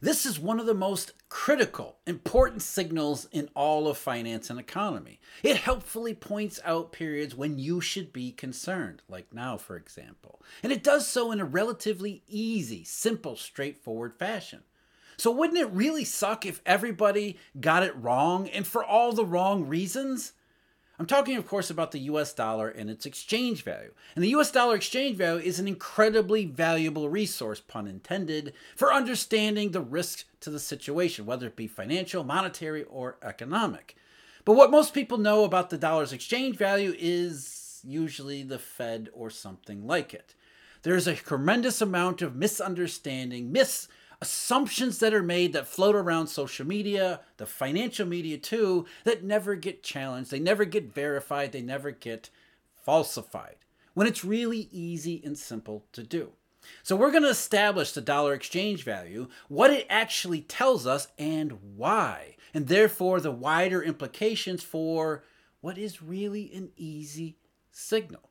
This 0.00 0.26
is 0.26 0.38
one 0.38 0.60
of 0.60 0.66
the 0.66 0.74
most 0.74 1.12
critical, 1.30 1.98
important 2.06 2.60
signals 2.60 3.28
in 3.32 3.48
all 3.54 3.88
of 3.88 3.96
finance 3.96 4.50
and 4.50 4.60
economy. 4.60 5.20
It 5.42 5.56
helpfully 5.56 6.12
points 6.12 6.60
out 6.64 6.92
periods 6.92 7.34
when 7.34 7.58
you 7.58 7.80
should 7.80 8.12
be 8.12 8.32
concerned, 8.32 9.02
like 9.08 9.32
now, 9.32 9.56
for 9.56 9.76
example. 9.76 10.42
And 10.62 10.70
it 10.70 10.84
does 10.84 11.06
so 11.06 11.32
in 11.32 11.40
a 11.40 11.46
relatively 11.46 12.22
easy, 12.28 12.84
simple, 12.84 13.36
straightforward 13.36 14.14
fashion. 14.14 14.64
So, 15.16 15.30
wouldn't 15.30 15.58
it 15.58 15.70
really 15.72 16.04
suck 16.04 16.44
if 16.44 16.60
everybody 16.66 17.38
got 17.58 17.82
it 17.82 17.96
wrong 17.96 18.48
and 18.50 18.66
for 18.66 18.84
all 18.84 19.12
the 19.12 19.24
wrong 19.24 19.66
reasons? 19.66 20.32
I'm 20.98 21.06
talking, 21.06 21.36
of 21.36 21.46
course, 21.46 21.68
about 21.68 21.92
the 21.92 22.00
US 22.00 22.32
dollar 22.32 22.68
and 22.68 22.88
its 22.88 23.04
exchange 23.04 23.62
value. 23.62 23.92
And 24.14 24.24
the 24.24 24.30
US 24.30 24.50
dollar 24.50 24.76
exchange 24.76 25.16
value 25.16 25.42
is 25.44 25.58
an 25.58 25.68
incredibly 25.68 26.46
valuable 26.46 27.08
resource, 27.08 27.60
pun 27.60 27.86
intended, 27.86 28.54
for 28.74 28.92
understanding 28.92 29.72
the 29.72 29.80
risk 29.80 30.24
to 30.40 30.50
the 30.50 30.60
situation, 30.60 31.26
whether 31.26 31.46
it 31.46 31.56
be 31.56 31.66
financial, 31.66 32.24
monetary, 32.24 32.84
or 32.84 33.18
economic. 33.22 33.96
But 34.44 34.54
what 34.54 34.70
most 34.70 34.94
people 34.94 35.18
know 35.18 35.44
about 35.44 35.70
the 35.70 35.78
dollar's 35.78 36.12
exchange 36.12 36.56
value 36.56 36.94
is 36.98 37.80
usually 37.84 38.42
the 38.42 38.58
Fed 38.58 39.10
or 39.12 39.28
something 39.28 39.86
like 39.86 40.14
it. 40.14 40.34
There's 40.82 41.06
a 41.06 41.14
tremendous 41.14 41.80
amount 41.80 42.22
of 42.22 42.36
misunderstanding, 42.36 43.50
mis 43.50 43.88
assumptions 44.20 44.98
that 44.98 45.14
are 45.14 45.22
made 45.22 45.52
that 45.52 45.68
float 45.68 45.94
around 45.94 46.26
social 46.26 46.66
media, 46.66 47.20
the 47.36 47.46
financial 47.46 48.06
media 48.06 48.38
too, 48.38 48.86
that 49.04 49.24
never 49.24 49.54
get 49.54 49.82
challenged, 49.82 50.30
they 50.30 50.38
never 50.38 50.64
get 50.64 50.94
verified, 50.94 51.52
they 51.52 51.62
never 51.62 51.90
get 51.90 52.30
falsified, 52.84 53.56
when 53.94 54.06
it's 54.06 54.24
really 54.24 54.68
easy 54.72 55.20
and 55.24 55.36
simple 55.38 55.84
to 55.92 56.02
do. 56.02 56.32
So, 56.82 56.96
we're 56.96 57.12
going 57.12 57.22
to 57.22 57.28
establish 57.28 57.92
the 57.92 58.00
dollar 58.00 58.34
exchange 58.34 58.82
value, 58.82 59.28
what 59.48 59.70
it 59.70 59.86
actually 59.88 60.40
tells 60.40 60.84
us, 60.84 61.06
and 61.16 61.76
why, 61.76 62.36
and 62.52 62.66
therefore 62.66 63.20
the 63.20 63.30
wider 63.30 63.82
implications 63.82 64.64
for 64.64 65.22
what 65.60 65.78
is 65.78 66.02
really 66.02 66.52
an 66.54 66.70
easy 66.76 67.36
signal. 67.70 68.30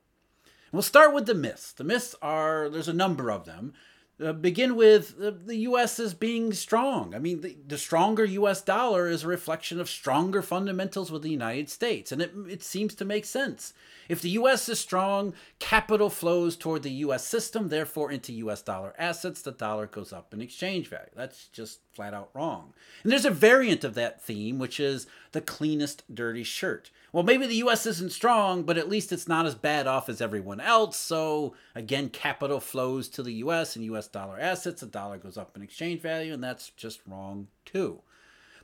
We'll 0.72 0.82
start 0.82 1.14
with 1.14 1.26
the 1.26 1.34
myths. 1.34 1.72
The 1.72 1.84
myths 1.84 2.14
are, 2.20 2.68
there's 2.68 2.88
a 2.88 2.92
number 2.92 3.30
of 3.30 3.46
them. 3.46 3.72
Uh, 4.18 4.32
begin 4.32 4.76
with 4.76 5.14
uh, 5.22 5.30
the 5.44 5.56
U.S. 5.56 6.00
as 6.00 6.14
being 6.14 6.54
strong. 6.54 7.14
I 7.14 7.18
mean, 7.18 7.42
the, 7.42 7.54
the, 7.66 7.76
stronger 7.76 8.24
U.S. 8.24 8.62
dollar 8.62 9.10
is 9.10 9.24
a 9.24 9.28
reflection 9.28 9.78
of 9.78 9.90
stronger 9.90 10.40
fundamentals 10.40 11.12
with 11.12 11.20
the 11.20 11.28
United 11.28 11.68
States, 11.68 12.12
and 12.12 12.22
it, 12.22 12.32
it 12.48 12.62
seems 12.62 12.94
to 12.94 13.04
make 13.04 13.26
sense. 13.26 13.74
If 14.08 14.22
the 14.22 14.30
U.S. 14.30 14.70
is 14.70 14.80
strong, 14.80 15.34
capital 15.58 16.08
flows 16.08 16.56
toward 16.56 16.82
the 16.82 16.90
U.S. 16.92 17.26
system, 17.26 17.68
therefore 17.68 18.10
into 18.10 18.32
U.S. 18.32 18.62
dollar 18.62 18.94
assets. 18.98 19.42
The 19.42 19.52
dollar 19.52 19.86
goes 19.86 20.14
up 20.14 20.32
in 20.32 20.40
exchange 20.40 20.88
value. 20.88 21.10
That's 21.14 21.48
just 21.48 21.80
flat 21.96 22.14
out 22.14 22.30
wrong. 22.34 22.74
And 23.02 23.10
there's 23.10 23.24
a 23.24 23.30
variant 23.30 23.82
of 23.82 23.94
that 23.94 24.22
theme, 24.22 24.58
which 24.58 24.78
is 24.78 25.06
the 25.32 25.40
cleanest 25.40 26.02
dirty 26.14 26.44
shirt. 26.44 26.90
Well, 27.12 27.24
maybe 27.24 27.46
the 27.46 27.56
U.S. 27.56 27.86
isn't 27.86 28.12
strong, 28.12 28.62
but 28.62 28.78
at 28.78 28.88
least 28.88 29.10
it's 29.10 29.26
not 29.26 29.46
as 29.46 29.54
bad 29.54 29.86
off 29.86 30.08
as 30.08 30.20
everyone 30.20 30.60
else. 30.60 30.96
So 30.96 31.54
again, 31.74 32.10
capital 32.10 32.60
flows 32.60 33.08
to 33.08 33.22
the 33.22 33.32
U.S. 33.34 33.74
and 33.74 33.84
U.S. 33.86 34.06
dollar 34.06 34.38
assets. 34.38 34.82
The 34.82 34.86
dollar 34.86 35.16
goes 35.16 35.38
up 35.38 35.56
in 35.56 35.62
exchange 35.62 36.02
value, 36.02 36.34
and 36.34 36.44
that's 36.44 36.70
just 36.70 37.00
wrong 37.06 37.48
too. 37.64 38.02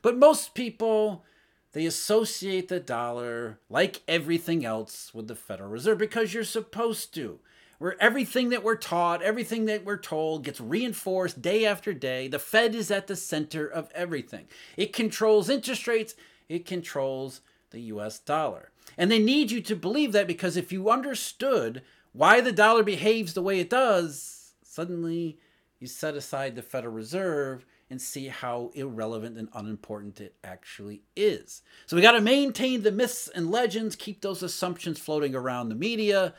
But 0.01 0.17
most 0.17 0.53
people 0.53 1.25
they 1.73 1.87
associate 1.87 2.67
the 2.67 2.79
dollar, 2.79 3.59
like 3.67 4.03
everything 4.07 4.63
else, 4.63 5.11
with 5.13 5.27
the 5.27 5.35
Federal 5.35 5.69
Reserve 5.69 5.97
because 5.97 6.33
you're 6.33 6.43
supposed 6.43 7.13
to. 7.15 7.39
Where 7.83 8.01
everything 8.01 8.47
that 8.51 8.63
we're 8.63 8.77
taught, 8.77 9.21
everything 9.21 9.65
that 9.65 9.83
we're 9.83 9.97
told 9.97 10.45
gets 10.45 10.61
reinforced 10.61 11.41
day 11.41 11.65
after 11.65 11.93
day. 11.93 12.29
The 12.29 12.39
Fed 12.39 12.75
is 12.75 12.89
at 12.89 13.07
the 13.07 13.15
center 13.17 13.67
of 13.67 13.91
everything. 13.93 14.45
It 14.77 14.93
controls 14.93 15.49
interest 15.49 15.85
rates, 15.85 16.15
it 16.47 16.65
controls 16.65 17.41
the 17.71 17.81
US 17.81 18.19
dollar. 18.19 18.71
And 18.97 19.11
they 19.11 19.19
need 19.19 19.51
you 19.51 19.59
to 19.63 19.75
believe 19.75 20.13
that 20.13 20.27
because 20.27 20.55
if 20.55 20.71
you 20.71 20.89
understood 20.89 21.81
why 22.13 22.39
the 22.39 22.53
dollar 22.53 22.83
behaves 22.83 23.33
the 23.33 23.41
way 23.41 23.59
it 23.59 23.69
does, 23.69 24.53
suddenly 24.63 25.37
you 25.77 25.87
set 25.87 26.15
aside 26.15 26.55
the 26.55 26.61
Federal 26.61 26.93
Reserve 26.93 27.65
and 27.89 28.01
see 28.01 28.29
how 28.29 28.71
irrelevant 28.75 29.37
and 29.37 29.49
unimportant 29.53 30.21
it 30.21 30.35
actually 30.41 31.01
is. 31.17 31.61
So 31.85 31.97
we 31.97 32.01
got 32.01 32.13
to 32.13 32.21
maintain 32.21 32.83
the 32.83 32.93
myths 32.93 33.27
and 33.27 33.51
legends, 33.51 33.97
keep 33.97 34.21
those 34.21 34.41
assumptions 34.41 34.99
floating 34.99 35.35
around 35.35 35.67
the 35.67 35.75
media, 35.75 36.33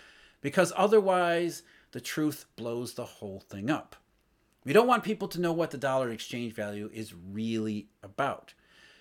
because 0.45 0.75
otherwise 0.77 1.63
the 1.93 2.03
truth 2.03 2.45
blows 2.55 2.93
the 2.93 3.05
whole 3.07 3.41
thing 3.41 3.71
up. 3.71 3.97
We 4.63 4.75
don't 4.75 4.87
want 4.87 5.03
people 5.03 5.27
to 5.29 5.41
know 5.41 5.55
what 5.55 5.71
the 5.71 5.79
dollar 5.79 6.11
exchange 6.11 6.53
value 6.53 6.91
is 6.93 7.15
really 7.15 7.89
about. 8.03 8.53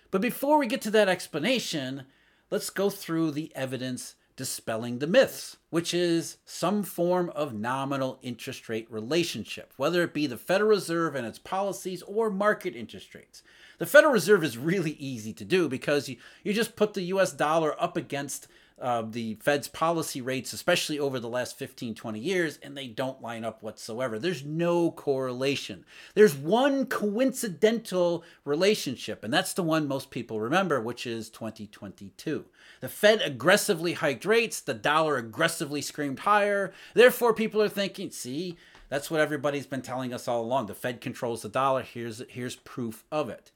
But 0.09 0.21
before 0.21 0.57
we 0.57 0.67
get 0.67 0.81
to 0.83 0.91
that 0.91 1.09
explanation, 1.09 2.05
let's 2.49 2.69
go 2.69 2.89
through 2.89 3.31
the 3.31 3.53
evidence 3.55 4.15
dispelling 4.37 4.99
the 4.99 5.07
myths, 5.07 5.57
which 5.69 5.93
is 5.93 6.37
some 6.45 6.81
form 6.81 7.29
of 7.35 7.53
nominal 7.53 8.19
interest 8.21 8.69
rate 8.69 8.87
relationship, 8.89 9.73
whether 9.75 10.01
it 10.01 10.13
be 10.13 10.27
the 10.27 10.37
Federal 10.37 10.69
Reserve 10.69 11.13
and 11.13 11.27
its 11.27 11.39
policies 11.39 12.01
or 12.03 12.29
market 12.29 12.73
interest 12.73 13.13
rates. 13.13 13.43
The 13.79 13.85
Federal 13.85 14.13
Reserve 14.13 14.45
is 14.45 14.57
really 14.57 14.91
easy 14.91 15.33
to 15.33 15.43
do 15.43 15.67
because 15.67 16.07
you, 16.07 16.15
you 16.41 16.53
just 16.53 16.77
put 16.77 16.93
the 16.93 17.03
US 17.03 17.33
dollar 17.33 17.75
up 17.81 17.97
against 17.97 18.47
uh, 18.83 19.01
the 19.01 19.35
Fed's 19.35 19.69
policy 19.69 20.19
rates, 20.19 20.51
especially 20.51 20.99
over 20.99 21.17
the 21.17 21.29
last 21.29 21.57
15, 21.57 21.95
20 21.95 22.19
years, 22.19 22.59
and 22.61 22.75
they 22.75 22.87
don't 22.87 23.21
line 23.21 23.45
up 23.45 23.63
whatsoever. 23.63 24.19
There's 24.19 24.43
no 24.43 24.91
correlation. 24.91 25.85
There's 26.15 26.35
one 26.35 26.87
coincidental 26.87 28.25
relationship, 28.43 29.23
and 29.23 29.33
that's 29.33 29.53
the 29.53 29.63
one 29.63 29.87
most 29.87 30.11
people 30.11 30.41
remember, 30.41 30.81
which 30.81 31.07
is 31.07 31.29
2022. 31.29 32.43
The 32.81 32.89
Fed 32.89 33.21
aggressively 33.21 33.93
hiked 33.93 34.25
rates, 34.25 34.59
the 34.59 34.73
dollar 34.73 35.15
aggressively 35.15 35.81
screamed 35.81 36.19
higher. 36.19 36.73
Therefore, 36.93 37.33
people 37.33 37.61
are 37.61 37.69
thinking, 37.69 38.11
see, 38.11 38.57
that's 38.89 39.09
what 39.09 39.21
everybody's 39.21 39.65
been 39.65 39.81
telling 39.81 40.13
us 40.13 40.27
all 40.27 40.41
along. 40.41 40.65
The 40.65 40.75
Fed 40.75 40.99
controls 40.99 41.41
the 41.41 41.49
dollar. 41.49 41.83
Here's 41.83 42.21
here's 42.27 42.57
proof 42.57 43.05
of 43.13 43.29
it. 43.29 43.49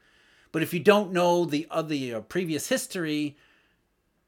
But 0.53 0.63
if 0.63 0.73
you 0.73 0.79
don't 0.79 1.11
know 1.11 1.44
the 1.44 1.67
other 1.69 2.15
uh, 2.15 2.21
previous 2.21 2.69
history, 2.69 3.35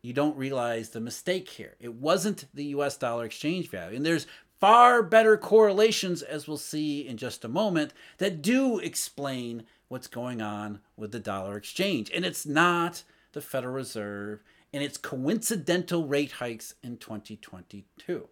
you 0.02 0.14
don't 0.14 0.38
realize 0.38 0.90
the 0.90 1.00
mistake 1.00 1.50
here. 1.50 1.76
It 1.80 1.94
wasn't 1.94 2.46
the 2.54 2.66
US 2.66 2.98
dollar 2.98 3.26
exchange 3.26 3.70
value. 3.70 3.98
And 3.98 4.06
there's 4.06 4.28
far 4.60 5.04
better 5.04 5.38
correlations, 5.38 6.22
as 6.22 6.48
we'll 6.48 6.58
see 6.58 7.08
in 7.08 7.18
just 7.18 7.46
a 7.46 7.50
moment, 7.50 7.94
that 8.18 8.42
do 8.42 8.80
explain 8.80 9.64
what's 9.88 10.08
going 10.08 10.42
on 10.42 10.80
with 10.96 11.12
the 11.12 11.20
dollar 11.20 11.58
exchange. 11.58 12.12
And 12.14 12.26
it's 12.26 12.46
not 12.46 13.04
the 13.34 13.42
Federal 13.42 13.74
Reserve 13.74 14.44
and 14.72 14.84
its 14.84 14.98
coincidental 14.98 16.06
rate 16.06 16.34
hikes 16.34 16.76
in 16.84 16.98
2022. 16.98 18.28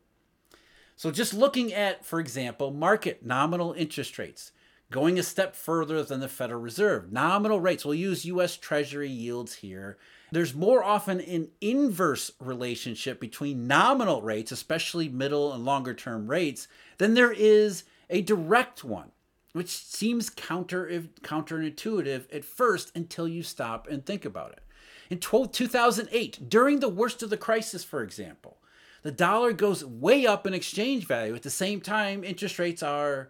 So, 0.96 1.12
just 1.12 1.34
looking 1.34 1.74
at, 1.74 2.06
for 2.06 2.20
example, 2.20 2.72
market 2.72 3.26
nominal 3.26 3.74
interest 3.74 4.18
rates, 4.18 4.52
going 4.92 5.20
a 5.20 5.24
step 5.24 5.56
further 5.56 6.04
than 6.04 6.20
the 6.20 6.30
Federal 6.30 6.62
Reserve, 6.62 7.12
nominal 7.12 7.60
rates, 7.60 7.84
we'll 7.84 7.96
use 7.96 8.26
US 8.26 8.56
Treasury 8.56 9.10
yields 9.10 9.56
here 9.56 9.98
there's 10.32 10.54
more 10.54 10.84
often 10.84 11.22
an 11.22 11.50
inverse 11.62 12.32
relationship 12.40 13.20
between 13.20 13.68
nominal 13.68 14.22
rates, 14.22 14.52
especially 14.52 15.08
middle 15.08 15.54
and 15.54 15.64
longer 15.64 15.94
term 15.94 16.28
rates, 16.30 16.68
than 16.98 17.14
there 17.14 17.32
is 17.32 17.86
a 18.10 18.22
direct 18.22 18.84
one, 18.84 19.12
which 19.54 19.70
seems 19.70 20.30
counter 20.30 21.04
counterintuitive 21.22 22.26
at 22.34 22.44
first 22.44 22.92
until 22.96 23.28
you 23.28 23.42
stop 23.42 23.88
and 23.88 24.06
think 24.06 24.26
about 24.26 24.52
it. 24.52 24.64
In 25.10 25.20
2008, 25.20 26.50
during 26.50 26.80
the 26.82 26.90
worst 26.90 27.24
of 27.24 27.30
the 27.30 27.38
crisis, 27.38 27.86
for 27.86 28.04
example, 28.04 28.58
the 29.04 29.12
dollar 29.12 29.54
goes 29.54 29.86
way 29.86 30.26
up 30.26 30.46
in 30.46 30.54
exchange 30.54 31.08
value. 31.08 31.36
At 31.36 31.44
the 31.44 31.50
same 31.50 31.80
time, 31.80 32.26
interest 32.26 32.60
rates 32.60 32.84
are 32.84 33.30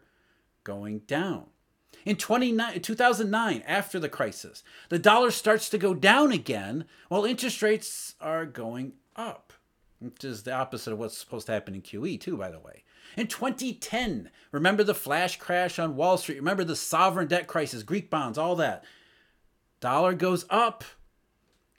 going 0.67 1.00
down. 1.07 1.45
In 2.05 2.17
2009, 2.17 3.63
after 3.66 3.99
the 3.99 4.09
crisis, 4.09 4.64
the 4.90 4.99
dollar 4.99 5.31
starts 5.31 5.69
to 5.69 5.78
go 5.78 5.93
down 5.93 6.34
again 6.34 6.84
while 7.08 7.23
interest 7.23 7.61
rates 7.61 8.16
are 8.19 8.46
going 8.46 8.91
up, 9.16 9.53
which 9.99 10.25
is 10.25 10.43
the 10.43 10.52
opposite 10.52 10.91
of 10.91 10.99
what's 10.99 11.17
supposed 11.17 11.46
to 11.46 11.53
happen 11.53 11.73
in 11.73 11.81
QE, 11.81 12.19
too, 12.19 12.35
by 12.35 12.52
the 12.52 12.59
way. 12.59 12.84
In 13.16 13.28
2010, 13.28 14.29
remember 14.52 14.84
the 14.84 14.93
flash 14.93 15.37
crash 15.37 15.79
on 15.79 15.96
Wall 15.96 16.17
Street? 16.17 16.37
Remember 16.37 16.66
the 16.66 16.75
sovereign 16.75 17.28
debt 17.28 17.47
crisis, 17.47 17.81
Greek 17.81 18.09
bonds, 18.09 18.37
all 18.37 18.58
that? 18.58 18.84
Dollar 19.79 20.14
goes 20.14 20.46
up, 20.49 20.84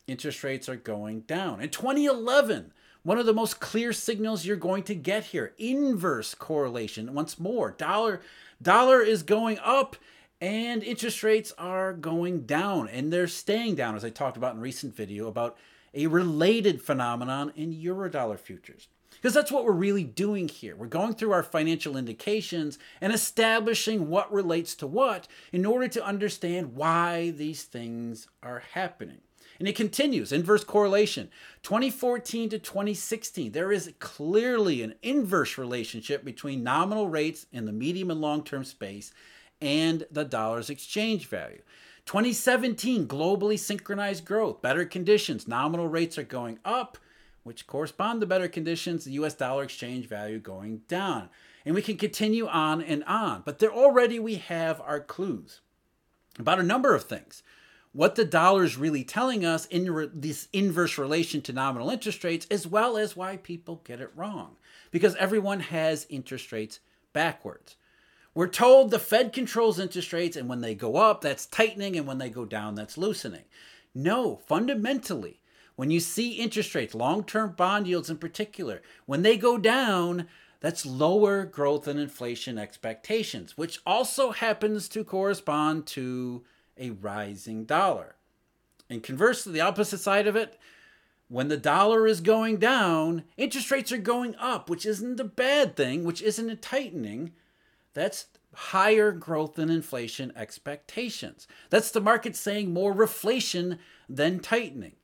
interest 0.07 0.43
rates 0.43 0.67
are 0.67 0.77
going 0.77 1.21
down. 1.21 1.61
In 1.61 1.69
2011, 1.69 2.73
one 3.03 3.19
of 3.19 3.27
the 3.27 3.33
most 3.33 3.61
clear 3.61 3.93
signals 3.93 4.45
you're 4.45 4.57
going 4.57 4.83
to 4.85 4.95
get 4.95 5.27
here 5.27 5.55
inverse 5.57 6.35
correlation 6.35 7.15
once 7.15 7.39
more 7.39 7.71
dollar 7.71 8.21
dollar 8.61 9.01
is 9.01 9.23
going 9.23 9.59
up 9.63 9.97
and 10.41 10.83
interest 10.83 11.23
rates 11.23 11.53
are 11.59 11.93
going 11.93 12.43
down 12.43 12.89
and 12.89 13.13
they're 13.13 13.27
staying 13.27 13.75
down 13.75 13.95
as 13.97 14.05
i 14.05 14.11
talked 14.11 14.37
about 14.37 14.55
in 14.55 14.61
recent 14.61 14.95
video 14.95 15.27
about 15.29 15.57
a 15.95 16.07
related 16.07 16.83
phenomenon 16.83 17.53
in 17.57 17.75
eurodollar 17.75 18.39
futures 18.39 18.89
Because 19.11 19.35
that's 19.35 19.51
what 19.51 19.65
we're 19.65 19.73
really 19.73 20.05
doing 20.05 20.49
here. 20.49 20.77
We're 20.77 20.87
going 20.87 21.15
through 21.15 21.33
our 21.33 21.43
financial 21.43 21.97
indications 21.97 22.79
and 23.01 23.13
establishing 23.13 24.09
what 24.09 24.33
relates 24.33 24.75
to 24.77 24.87
what 24.87 25.27
in 25.53 25.67
order 25.67 25.89
to 25.89 26.05
understand 26.05 26.77
why 26.77 27.31
these 27.31 27.65
things 27.65 28.29
are 28.43 28.63
happening. 28.75 29.23
And 29.59 29.67
it 29.67 29.75
continues 29.75 30.33
inverse 30.33 30.63
correlation. 30.63 31.31
2014 31.63 32.51
to 32.51 32.59
2016, 32.59 33.53
there 33.53 33.73
is 33.73 33.93
clearly 33.99 34.83
an 34.83 34.95
inverse 35.03 35.59
relationship 35.59 36.25
between 36.25 36.63
nominal 36.63 37.09
rates 37.09 37.47
in 37.53 37.65
the 37.65 37.73
medium 37.73 38.11
and 38.11 38.21
long 38.21 38.45
term 38.45 38.65
space 38.65 39.13
and 39.61 40.07
the 40.11 40.25
dollar's 40.25 40.71
exchange 40.71 41.27
value. 41.27 41.63
2017, 42.07 43.07
globally 43.07 43.59
synchronized 43.59 44.25
growth, 44.25 44.63
better 44.63 44.85
conditions, 44.85 45.47
nominal 45.47 45.89
rates 45.89 46.17
are 46.17 46.23
going 46.23 46.59
up, 46.65 46.97
which 47.43 47.67
correspond 47.67 48.21
to 48.21 48.27
better 48.27 48.49
conditions, 48.49 49.05
the 49.05 49.13
US 49.13 49.35
dollar 49.35 49.65
exchange 49.65 50.07
value 50.07 50.39
going 50.39 50.83
down. 50.89 51.29
And 51.67 51.75
we 51.75 51.83
can 51.83 51.99
continue 51.99 52.47
on 52.47 52.81
and 52.81 53.05
on, 53.05 53.43
but 53.45 53.59
there 53.59 53.73
already 53.73 54.19
we 54.19 54.37
have 54.37 54.81
our 54.81 55.01
clues 55.01 55.61
about 56.39 56.61
a 56.61 56.63
number 56.63 56.95
of 56.95 57.05
things 57.05 57.43
what 57.93 58.15
the 58.15 58.25
dollar 58.25 58.65
is 58.65 58.77
really 58.77 59.05
telling 59.05 59.45
us 59.45 59.67
in 59.67 59.91
re- 59.91 60.11
this 60.13 60.49
inverse 60.53 60.99
relation 60.99 61.41
to 61.43 61.53
nominal 61.53 61.91
interest 61.91 62.23
rates, 62.25 62.47
as 62.51 62.67
well 62.67 62.97
as 62.97 63.17
why 63.17 63.37
people 63.37 63.83
get 63.85 64.01
it 64.01 64.13
wrong. 64.15 64.57
Because 64.91 65.17
everyone 65.17 65.61
has 65.61 66.07
interest 66.09 66.53
rates 66.53 66.81
backwards. 67.13 67.77
We're 68.35 68.47
told 68.47 68.91
the 68.91 68.99
Fed 68.99 69.33
controls 69.33 69.79
interest 69.79 70.13
rates, 70.13 70.37
and 70.37 70.49
when 70.49 70.61
they 70.61 70.75
go 70.75 70.97
up, 70.97 71.23
that's 71.23 71.47
tightening, 71.47 71.97
and 71.97 72.07
when 72.07 72.19
they 72.19 72.31
go 72.31 72.45
down, 72.45 72.75
that's 72.75 72.99
loosening. 72.99 73.45
No, 73.95 74.37
fundamentally, 74.47 75.41
when 75.75 75.91
you 75.91 75.99
see 75.99 76.35
interest 76.35 76.75
rates, 76.75 76.95
long 76.95 77.25
term 77.25 77.53
bond 77.57 77.87
yields 77.87 78.11
in 78.11 78.19
particular, 78.19 78.83
when 79.07 79.23
they 79.23 79.37
go 79.37 79.59
down, 79.59 80.29
that's 80.61 80.85
lower 80.85 81.45
growth 81.45 81.87
and 81.89 81.99
inflation 81.99 82.59
expectations, 82.59 83.57
which 83.57 83.81
also 83.87 84.31
happens 84.31 84.89
to 84.91 85.05
correspond 85.05 85.87
to 85.87 86.45
a 86.79 86.91
rising 86.91 87.65
dollar. 87.65 88.17
And 88.91 89.03
conversely, 89.03 89.53
the 89.53 89.61
opposite 89.61 89.99
side 89.99 90.27
of 90.27 90.37
it, 90.37 90.59
when 91.29 91.49
the 91.49 91.59
dollar 91.59 92.07
is 92.07 92.21
going 92.21 92.57
down, 92.57 93.25
interest 93.37 93.71
rates 93.71 93.93
are 93.93 93.99
going 93.99 94.35
up, 94.37 94.71
which 94.71 94.87
isn't 94.87 95.21
a 95.21 95.25
bad 95.25 95.77
thing, 95.77 96.05
which 96.05 96.23
isn't 96.23 96.49
a 96.49 96.57
tightening. 96.57 97.33
That's 97.93 98.27
higher 98.55 99.13
growth 99.13 99.55
than 99.55 99.69
inflation 99.69 100.33
expectations. 100.35 101.47
That's 101.69 101.91
the 101.91 102.01
market 102.01 102.35
saying 102.35 102.73
more 102.73 102.95
reflation 102.95 103.79
than 104.09 104.41
tightening. 104.41 104.97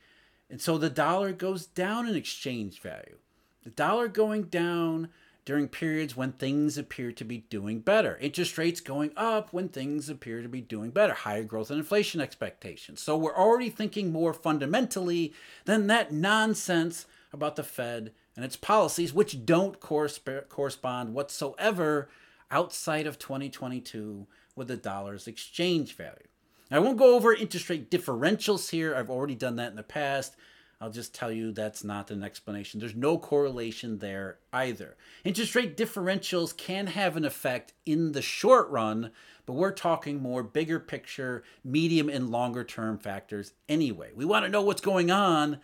And 0.48 0.60
so 0.60 0.78
the 0.78 0.90
dollar 0.90 1.32
goes 1.32 1.66
down 1.66 2.08
in 2.08 2.16
exchange 2.16 2.80
value. 2.80 3.18
The 3.62 3.70
dollar 3.70 4.08
going 4.08 4.44
down 4.44 5.08
during 5.44 5.68
periods 5.68 6.16
when 6.16 6.32
things 6.32 6.78
appear 6.78 7.12
to 7.12 7.24
be 7.24 7.38
doing 7.50 7.80
better. 7.80 8.16
Interest 8.18 8.56
rates 8.56 8.80
going 8.80 9.12
up 9.16 9.52
when 9.52 9.68
things 9.68 10.08
appear 10.08 10.42
to 10.42 10.48
be 10.48 10.60
doing 10.60 10.90
better. 10.90 11.12
Higher 11.12 11.44
growth 11.44 11.70
and 11.70 11.78
inflation 11.78 12.20
expectations. 12.20 13.00
So 13.00 13.16
we're 13.16 13.36
already 13.36 13.68
thinking 13.68 14.10
more 14.10 14.32
fundamentally 14.32 15.34
than 15.66 15.86
that 15.88 16.12
nonsense 16.12 17.06
about 17.32 17.56
the 17.56 17.62
Fed 17.62 18.12
and 18.36 18.44
its 18.44 18.56
policies, 18.56 19.12
which 19.12 19.44
don't 19.44 19.80
correspond 19.80 21.14
whatsoever 21.14 22.08
outside 22.50 23.06
of 23.06 23.18
2022 23.18 24.26
with 24.56 24.68
the 24.68 24.76
dollar's 24.76 25.26
exchange 25.26 25.94
value. 25.94 26.28
I 26.70 26.78
won't 26.78 26.96
go 26.96 27.14
over 27.14 27.34
interest 27.34 27.68
rate 27.68 27.90
differentials 27.90 28.70
here. 28.70 28.94
I've 28.94 29.10
already 29.10 29.34
done 29.34 29.56
that 29.56 29.70
in 29.70 29.76
the 29.76 29.82
past. 29.82 30.34
I'll 30.84 30.90
just 30.90 31.14
tell 31.14 31.32
you 31.32 31.50
that's 31.50 31.82
not 31.82 32.10
an 32.10 32.22
explanation. 32.22 32.78
There's 32.78 32.94
no 32.94 33.16
correlation 33.16 34.00
there 34.00 34.36
either. 34.52 34.98
Interest 35.24 35.54
rate 35.54 35.78
differentials 35.78 36.54
can 36.54 36.88
have 36.88 37.16
an 37.16 37.24
effect 37.24 37.72
in 37.86 38.12
the 38.12 38.20
short 38.20 38.68
run, 38.68 39.10
but 39.46 39.54
we're 39.54 39.72
talking 39.72 40.20
more 40.20 40.42
bigger 40.42 40.78
picture, 40.78 41.42
medium 41.64 42.10
and 42.10 42.28
longer 42.28 42.64
term 42.64 42.98
factors 42.98 43.54
anyway. 43.66 44.10
We 44.14 44.26
want 44.26 44.44
to 44.44 44.50
know 44.50 44.60
what's 44.60 44.82
going 44.82 45.10
on 45.10 45.58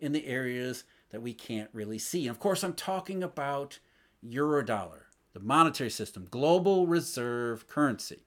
in 0.00 0.10
the 0.10 0.26
areas 0.26 0.82
that 1.10 1.22
we 1.22 1.34
can't 1.34 1.70
really 1.72 2.00
see. 2.00 2.26
And 2.26 2.34
of 2.34 2.40
course, 2.40 2.64
I'm 2.64 2.74
talking 2.74 3.22
about 3.22 3.78
eurodollar, 4.28 5.02
the 5.34 5.40
monetary 5.40 5.90
system, 5.90 6.26
global 6.28 6.88
reserve 6.88 7.68
currency. 7.68 8.24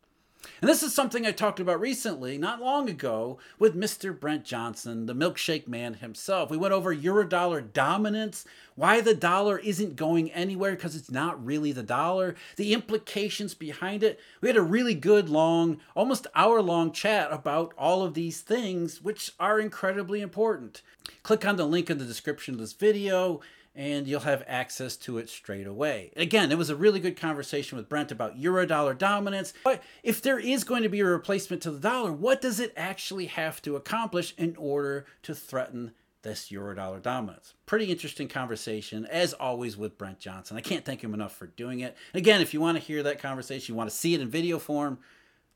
And 0.61 0.69
this 0.69 0.83
is 0.83 0.94
something 0.94 1.25
I 1.25 1.31
talked 1.31 1.59
about 1.59 1.79
recently, 1.79 2.38
not 2.38 2.61
long 2.61 2.89
ago, 2.89 3.38
with 3.59 3.75
Mr. 3.75 4.17
Brent 4.17 4.44
Johnson, 4.44 5.05
the 5.05 5.13
milkshake 5.13 5.67
man 5.67 5.95
himself. 5.95 6.49
We 6.49 6.57
went 6.57 6.73
over 6.73 6.95
eurodollar 6.95 7.71
dominance, 7.73 8.45
why 8.75 9.01
the 9.01 9.13
dollar 9.13 9.59
isn't 9.59 9.95
going 9.95 10.31
anywhere 10.31 10.75
because 10.75 10.95
it's 10.95 11.11
not 11.11 11.44
really 11.44 11.71
the 11.71 11.83
dollar, 11.83 12.35
the 12.55 12.73
implications 12.73 13.53
behind 13.53 14.03
it. 14.03 14.19
We 14.41 14.49
had 14.49 14.57
a 14.57 14.61
really 14.61 14.95
good, 14.95 15.29
long, 15.29 15.79
almost 15.95 16.27
hour 16.35 16.61
long 16.61 16.91
chat 16.91 17.31
about 17.31 17.73
all 17.77 18.03
of 18.03 18.13
these 18.13 18.41
things, 18.41 19.01
which 19.01 19.31
are 19.39 19.59
incredibly 19.59 20.21
important. 20.21 20.81
Click 21.23 21.45
on 21.45 21.55
the 21.55 21.65
link 21.65 21.89
in 21.89 21.97
the 21.97 22.05
description 22.05 22.55
of 22.55 22.59
this 22.59 22.73
video 22.73 23.41
and 23.77 24.07
you'll 24.07 24.21
have 24.21 24.44
access 24.47 24.97
to 24.97 25.19
it 25.19 25.29
straight 25.29 25.68
away. 25.68 26.12
Again, 26.18 26.51
it 26.51 26.57
was 26.57 26.71
a 26.71 26.75
really 26.75 27.00
good 27.00 27.15
conversation 27.15 27.77
with 27.77 27.88
Brent 27.88 28.12
about 28.12 28.38
eurodollar 28.38 28.97
dominance. 28.97 29.53
But 29.63 29.83
if 30.01 30.19
there 30.19 30.39
is 30.39 30.63
going 30.63 30.81
to 30.81 30.89
be 30.89 31.00
a 31.01 31.06
replacement 31.06 31.62
to 31.62 31.71
the 31.71 31.79
dollar, 31.79 32.12
what 32.12 32.41
does 32.41 32.59
it 32.59 32.74
actually 32.75 33.27
have 33.27 33.62
to 33.62 33.75
accomplish 33.75 34.33
in 34.35 34.56
order 34.57 35.06
to 35.21 35.35
threaten 35.35 35.91
this 36.24 36.50
eurodollar 36.50 37.03
dominance? 37.03 37.53
Pretty 37.68 37.85
interesting 37.85 38.27
conversation, 38.27 39.06
as 39.06 39.33
always, 39.33 39.77
with 39.77 40.00
Brent 40.00 40.19
Johnson. 40.19 40.57
I 40.57 40.62
can't 40.62 40.83
thank 40.83 41.03
him 41.03 41.13
enough 41.13 41.35
for 41.35 41.45
doing 41.45 41.81
it. 41.81 41.95
Again, 42.15 42.41
if 42.41 42.56
you 42.56 42.59
want 42.59 42.80
to 42.80 42.83
hear 42.83 43.03
that 43.03 43.19
conversation, 43.19 43.73
you 43.73 43.77
want 43.77 43.91
to 43.91 43.95
see 43.95 44.15
it 44.15 44.21
in 44.21 44.27
video 44.27 44.57
form, 44.57 44.97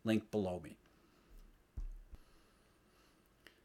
link 0.03 0.29
below 0.29 0.62
me. 0.63 0.77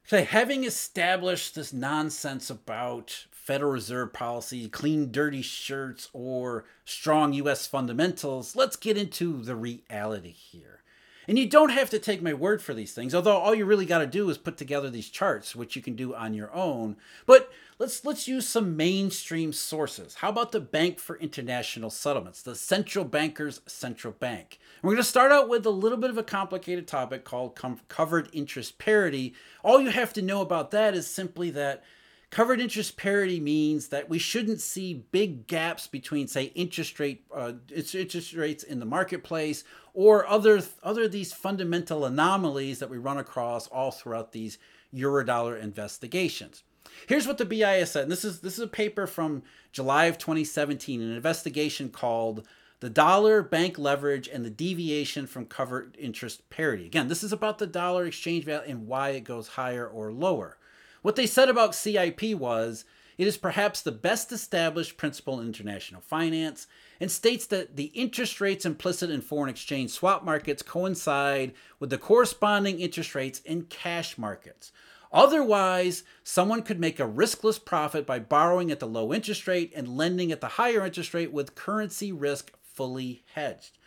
So, 0.08 0.22
having 0.22 0.62
established 0.62 1.56
this 1.56 1.72
nonsense 1.72 2.48
about 2.48 3.26
Federal 3.32 3.72
Reserve 3.72 4.12
policy, 4.12 4.68
clean, 4.68 5.10
dirty 5.10 5.42
shirts, 5.42 6.10
or 6.12 6.64
strong 6.84 7.32
U.S. 7.32 7.66
fundamentals, 7.66 8.54
let's 8.54 8.76
get 8.76 8.96
into 8.96 9.42
the 9.42 9.56
reality 9.56 10.30
here. 10.30 10.82
And 11.28 11.38
you 11.38 11.48
don't 11.48 11.70
have 11.70 11.90
to 11.90 11.98
take 11.98 12.22
my 12.22 12.34
word 12.34 12.62
for 12.62 12.74
these 12.74 12.92
things, 12.92 13.14
although 13.14 13.36
all 13.36 13.54
you 13.54 13.64
really 13.64 13.86
got 13.86 13.98
to 13.98 14.06
do 14.06 14.28
is 14.30 14.38
put 14.38 14.56
together 14.56 14.90
these 14.90 15.08
charts, 15.08 15.56
which 15.56 15.74
you 15.74 15.82
can 15.82 15.96
do 15.96 16.14
on 16.14 16.34
your 16.34 16.54
own. 16.54 16.96
But 17.26 17.50
let's 17.78 18.04
let's 18.04 18.28
use 18.28 18.46
some 18.46 18.76
mainstream 18.76 19.52
sources. 19.52 20.16
How 20.16 20.28
about 20.28 20.52
the 20.52 20.60
Bank 20.60 20.98
for 20.98 21.18
International 21.18 21.90
Settlements, 21.90 22.42
the 22.42 22.54
central 22.54 23.04
banker's 23.04 23.60
central 23.66 24.12
bank? 24.12 24.58
we're 24.82 24.92
going 24.92 25.02
to 25.02 25.08
start 25.08 25.32
out 25.32 25.48
with 25.48 25.66
a 25.66 25.70
little 25.70 25.98
bit 25.98 26.10
of 26.10 26.18
a 26.18 26.22
complicated 26.22 26.86
topic 26.86 27.24
called 27.24 27.56
com- 27.56 27.80
covered 27.88 28.28
interest 28.32 28.78
parity. 28.78 29.34
All 29.64 29.80
you 29.80 29.90
have 29.90 30.12
to 30.12 30.22
know 30.22 30.42
about 30.42 30.70
that 30.70 30.94
is 30.94 31.08
simply 31.08 31.50
that 31.50 31.82
Covered 32.30 32.60
interest 32.60 32.96
parity 32.96 33.38
means 33.38 33.88
that 33.88 34.08
we 34.08 34.18
shouldn't 34.18 34.60
see 34.60 35.06
big 35.12 35.46
gaps 35.46 35.86
between, 35.86 36.26
say, 36.26 36.44
interest 36.54 36.98
rate 36.98 37.24
uh, 37.34 37.52
interest 37.74 38.34
rates 38.34 38.64
in 38.64 38.80
the 38.80 38.86
marketplace 38.86 39.62
or 39.94 40.26
other 40.26 40.60
other 40.82 41.06
these 41.06 41.32
fundamental 41.32 42.04
anomalies 42.04 42.80
that 42.80 42.90
we 42.90 42.98
run 42.98 43.18
across 43.18 43.68
all 43.68 43.92
throughout 43.92 44.32
these 44.32 44.58
eurodollar 44.92 45.60
investigations. 45.60 46.64
Here's 47.06 47.26
what 47.26 47.38
the 47.38 47.44
BIS 47.44 47.92
said. 47.92 48.04
And 48.04 48.12
this 48.12 48.24
is 48.24 48.40
this 48.40 48.54
is 48.54 48.64
a 48.64 48.68
paper 48.68 49.06
from 49.06 49.42
July 49.72 50.06
of 50.06 50.18
2017, 50.18 51.00
an 51.00 51.12
investigation 51.12 51.90
called 51.90 52.46
the 52.80 52.90
dollar 52.90 53.42
bank 53.42 53.78
leverage 53.78 54.28
and 54.28 54.44
the 54.44 54.50
deviation 54.50 55.26
from 55.26 55.46
covered 55.46 55.96
interest 55.98 56.48
parity. 56.50 56.86
Again, 56.86 57.08
this 57.08 57.22
is 57.22 57.32
about 57.32 57.58
the 57.58 57.66
dollar 57.66 58.06
exchange 58.06 58.44
value 58.44 58.70
and 58.70 58.86
why 58.86 59.10
it 59.10 59.24
goes 59.24 59.48
higher 59.48 59.86
or 59.86 60.12
lower. 60.12 60.58
What 61.06 61.14
they 61.14 61.28
said 61.28 61.48
about 61.48 61.76
CIP 61.76 62.34
was 62.34 62.84
it 63.16 63.28
is 63.28 63.36
perhaps 63.36 63.80
the 63.80 63.92
best 63.92 64.32
established 64.32 64.96
principle 64.96 65.38
in 65.38 65.46
international 65.46 66.00
finance 66.00 66.66
and 66.98 67.08
states 67.08 67.46
that 67.46 67.76
the 67.76 67.92
interest 67.94 68.40
rates 68.40 68.66
implicit 68.66 69.08
in 69.08 69.20
foreign 69.20 69.48
exchange 69.48 69.90
swap 69.90 70.24
markets 70.24 70.62
coincide 70.62 71.52
with 71.78 71.90
the 71.90 71.96
corresponding 71.96 72.80
interest 72.80 73.14
rates 73.14 73.38
in 73.44 73.66
cash 73.66 74.18
markets. 74.18 74.72
Otherwise, 75.12 76.02
someone 76.24 76.62
could 76.62 76.80
make 76.80 76.98
a 76.98 77.04
riskless 77.06 77.64
profit 77.64 78.04
by 78.04 78.18
borrowing 78.18 78.72
at 78.72 78.80
the 78.80 78.88
low 78.88 79.14
interest 79.14 79.46
rate 79.46 79.72
and 79.76 79.96
lending 79.96 80.32
at 80.32 80.40
the 80.40 80.48
higher 80.58 80.84
interest 80.84 81.14
rate 81.14 81.30
with 81.30 81.54
currency 81.54 82.10
risk 82.10 82.50
fully 82.64 83.22
hedged. 83.34 83.78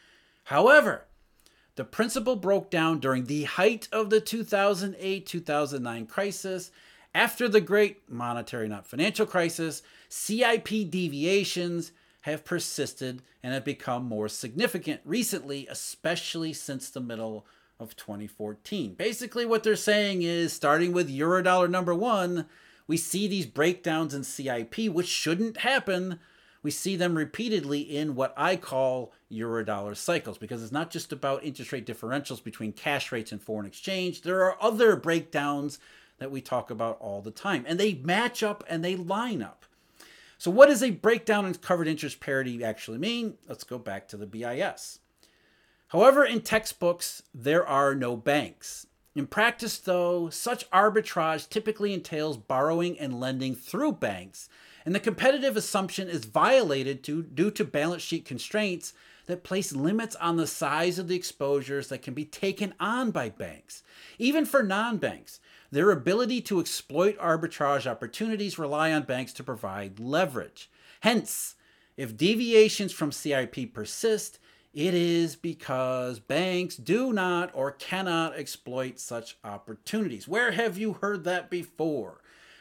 However, 0.46 1.04
the 1.76 1.84
principle 1.84 2.38
broke 2.38 2.70
down 2.70 3.02
during 3.02 3.26
the 3.26 3.44
height 3.44 3.90
of 3.92 4.10
the 4.10 4.22
2008 4.22 5.26
2009 5.26 6.06
crisis 6.06 6.72
after 7.14 7.48
the 7.48 7.62
great 7.62 8.10
monetary, 8.10 8.68
not 8.68 8.86
financial 8.86 9.26
crisis, 9.26 9.82
CIP 10.10 10.68
deviations 10.90 11.92
have 12.22 12.46
persisted 12.46 13.22
and 13.42 13.54
have 13.54 13.66
become 13.66 14.04
more 14.04 14.28
significant 14.28 15.02
recently, 15.06 15.68
especially 15.68 16.54
since 16.54 16.90
the 16.90 17.00
middle 17.00 17.46
of 17.80 17.96
2014. 17.96 18.94
Basically, 18.96 19.46
what 19.46 19.64
they're 19.64 19.76
saying 19.76 20.22
is 20.22 20.52
starting 20.52 20.92
with 20.92 21.10
Eurodollar 21.10 21.70
number 21.70 21.96
one, 21.96 22.46
we 22.88 22.98
see 22.98 23.28
these 23.28 23.46
breakdowns 23.46 24.14
in 24.14 24.24
CIP, 24.24 24.90
which 24.90 25.08
shouldn't 25.08 25.58
happen 25.58 26.20
we 26.62 26.72
see 26.72 26.96
them 26.96 27.16
repeatedly 27.16 27.80
in 27.80 28.16
what 28.16 28.34
I 28.36 28.56
call 28.56 29.14
eurodollar 29.32 29.96
cycles 29.96 30.38
because 30.38 30.62
it's 30.62 30.72
not 30.72 30.92
just 30.92 31.12
about 31.12 31.44
interest 31.44 31.72
rate 31.72 31.86
differentials 31.86 32.44
between 32.44 32.74
cash 32.74 33.12
rates 33.12 33.32
and 33.32 33.42
foreign 33.42 33.66
exchange. 33.66 34.22
There 34.22 34.44
are 34.44 34.58
other 34.62 34.96
breakdowns 34.96 35.80
that 36.20 36.32
we 36.32 36.42
talk 36.42 36.70
about 36.70 36.98
all 37.00 37.22
the 37.22 37.32
time, 37.32 37.66
and 37.68 37.80
they 37.80 37.96
match 37.96 38.44
up 38.44 38.64
and 38.68 38.84
they 38.84 38.96
line 38.96 39.42
up. 39.42 39.66
So, 40.38 40.52
what 40.52 40.68
does 40.68 40.84
a 40.84 40.92
breakdown 40.92 41.46
in 41.46 41.54
covered 41.56 41.88
interest 41.88 42.20
parity 42.20 42.64
actually 42.64 42.98
mean? 42.98 43.36
Let's 43.48 43.64
go 43.64 43.78
back 43.78 44.08
to 44.10 44.18
the 44.18 44.26
BIS. 44.26 45.00
However, 45.90 46.24
in 46.24 46.42
textbooks, 46.42 47.24
there 47.34 47.68
are 47.68 47.96
no 47.96 48.16
banks. 48.16 48.86
In 49.16 49.28
practice, 49.28 49.78
though, 49.80 50.30
such 50.30 50.70
arbitrage 50.70 51.50
typically 51.50 51.94
entails 51.94 52.38
borrowing 52.38 52.98
and 53.00 53.20
lending 53.20 53.56
through 53.56 53.94
banks, 53.94 54.48
and 54.86 54.96
the 54.96 55.00
competitive 55.00 55.58
assumption 55.58 56.08
is 56.08 56.26
violated 56.26 57.04
to, 57.04 57.24
due 57.24 57.52
to 57.52 57.66
balance 57.66 58.02
sheet 58.02 58.24
constraints 58.24 58.94
that 59.30 59.44
place 59.44 59.72
limits 59.72 60.16
on 60.16 60.38
the 60.38 60.48
size 60.48 60.98
of 60.98 61.08
the 61.08 61.16
exposures 61.16 61.88
that 61.90 62.02
can 62.02 62.16
be 62.16 62.26
taken 62.26 62.74
on 62.80 63.12
by 63.12 63.30
banks. 63.30 63.84
Even 64.18 64.44
for 64.44 64.64
non 64.64 64.98
banks, 64.98 65.40
their 65.72 65.92
ability 65.92 66.42
to 66.42 66.60
exploit 66.60 67.16
arbitrage 67.20 67.86
opportunities 67.86 68.58
rely 68.58 68.92
on 68.92 69.04
banks 69.04 69.32
to 69.34 69.44
provide 69.44 70.00
leverage. 70.00 70.72
Hence, 71.02 71.54
if 71.96 72.18
deviations 72.18 72.92
from 72.92 73.12
CIP 73.12 73.72
persist, 73.72 74.40
it 74.74 74.96
is 74.96 75.36
because 75.36 76.20
banks 76.20 76.76
do 76.76 77.14
not 77.14 77.52
or 77.54 77.72
cannot 77.72 78.36
exploit 78.36 79.00
such 79.00 79.38
opportunities. 79.44 80.28
Where 80.28 80.52
have 80.52 80.76
you 80.76 80.94
heard 80.94 81.24
that 81.26 81.52
before? 81.52 82.20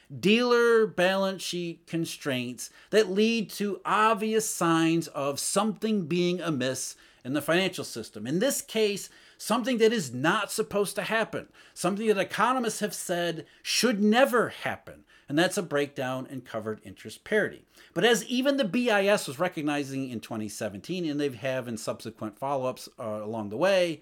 Dealer 0.09 0.87
balance 0.87 1.43
sheet 1.43 1.87
constraints 1.87 2.71
that 2.91 3.11
lead 3.11 3.51
to 3.51 3.81
obvious 3.85 4.49
signs 4.49 5.09
of 5.09 5.39
something 5.39 6.07
being 6.07 6.41
amiss 6.41 6.97
in 7.25 7.35
the 7.35 7.43
financial 7.43 7.85
system. 7.85 8.27
In 8.27 8.39
this 8.39 8.63
case, 8.63 9.11
something 9.37 9.79
that 9.79 9.93
is 9.93 10.15
not 10.15 10.51
supposed 10.51 10.95
to 10.97 11.03
happen, 11.03 11.49
something 11.75 12.07
that 12.07 12.19
economists 12.19 12.81
have 12.81 12.95
said 12.95 13.45
should 13.63 14.03
never 14.03 14.49
happen 14.49 15.05
and 15.29 15.39
that's 15.39 15.59
a 15.59 15.63
breakdown 15.63 16.27
in 16.31 16.41
covered 16.41 16.81
interest 16.85 17.23
parity. 17.23 17.63
But 17.93 18.05
as 18.05 18.25
even 18.25 18.57
the 18.57 18.65
BIS 18.65 19.29
was 19.29 19.39
recognizing 19.39 20.09
in 20.09 20.21
2017, 20.21 21.05
and 21.05 21.21
they 21.21 21.29
have 21.29 21.69
in 21.69 21.77
subsequent 21.77 22.39
follow 22.39 22.67
ups 22.67 22.89
uh, 22.99 23.21
along 23.23 23.51
the 23.51 23.57
way, 23.57 24.01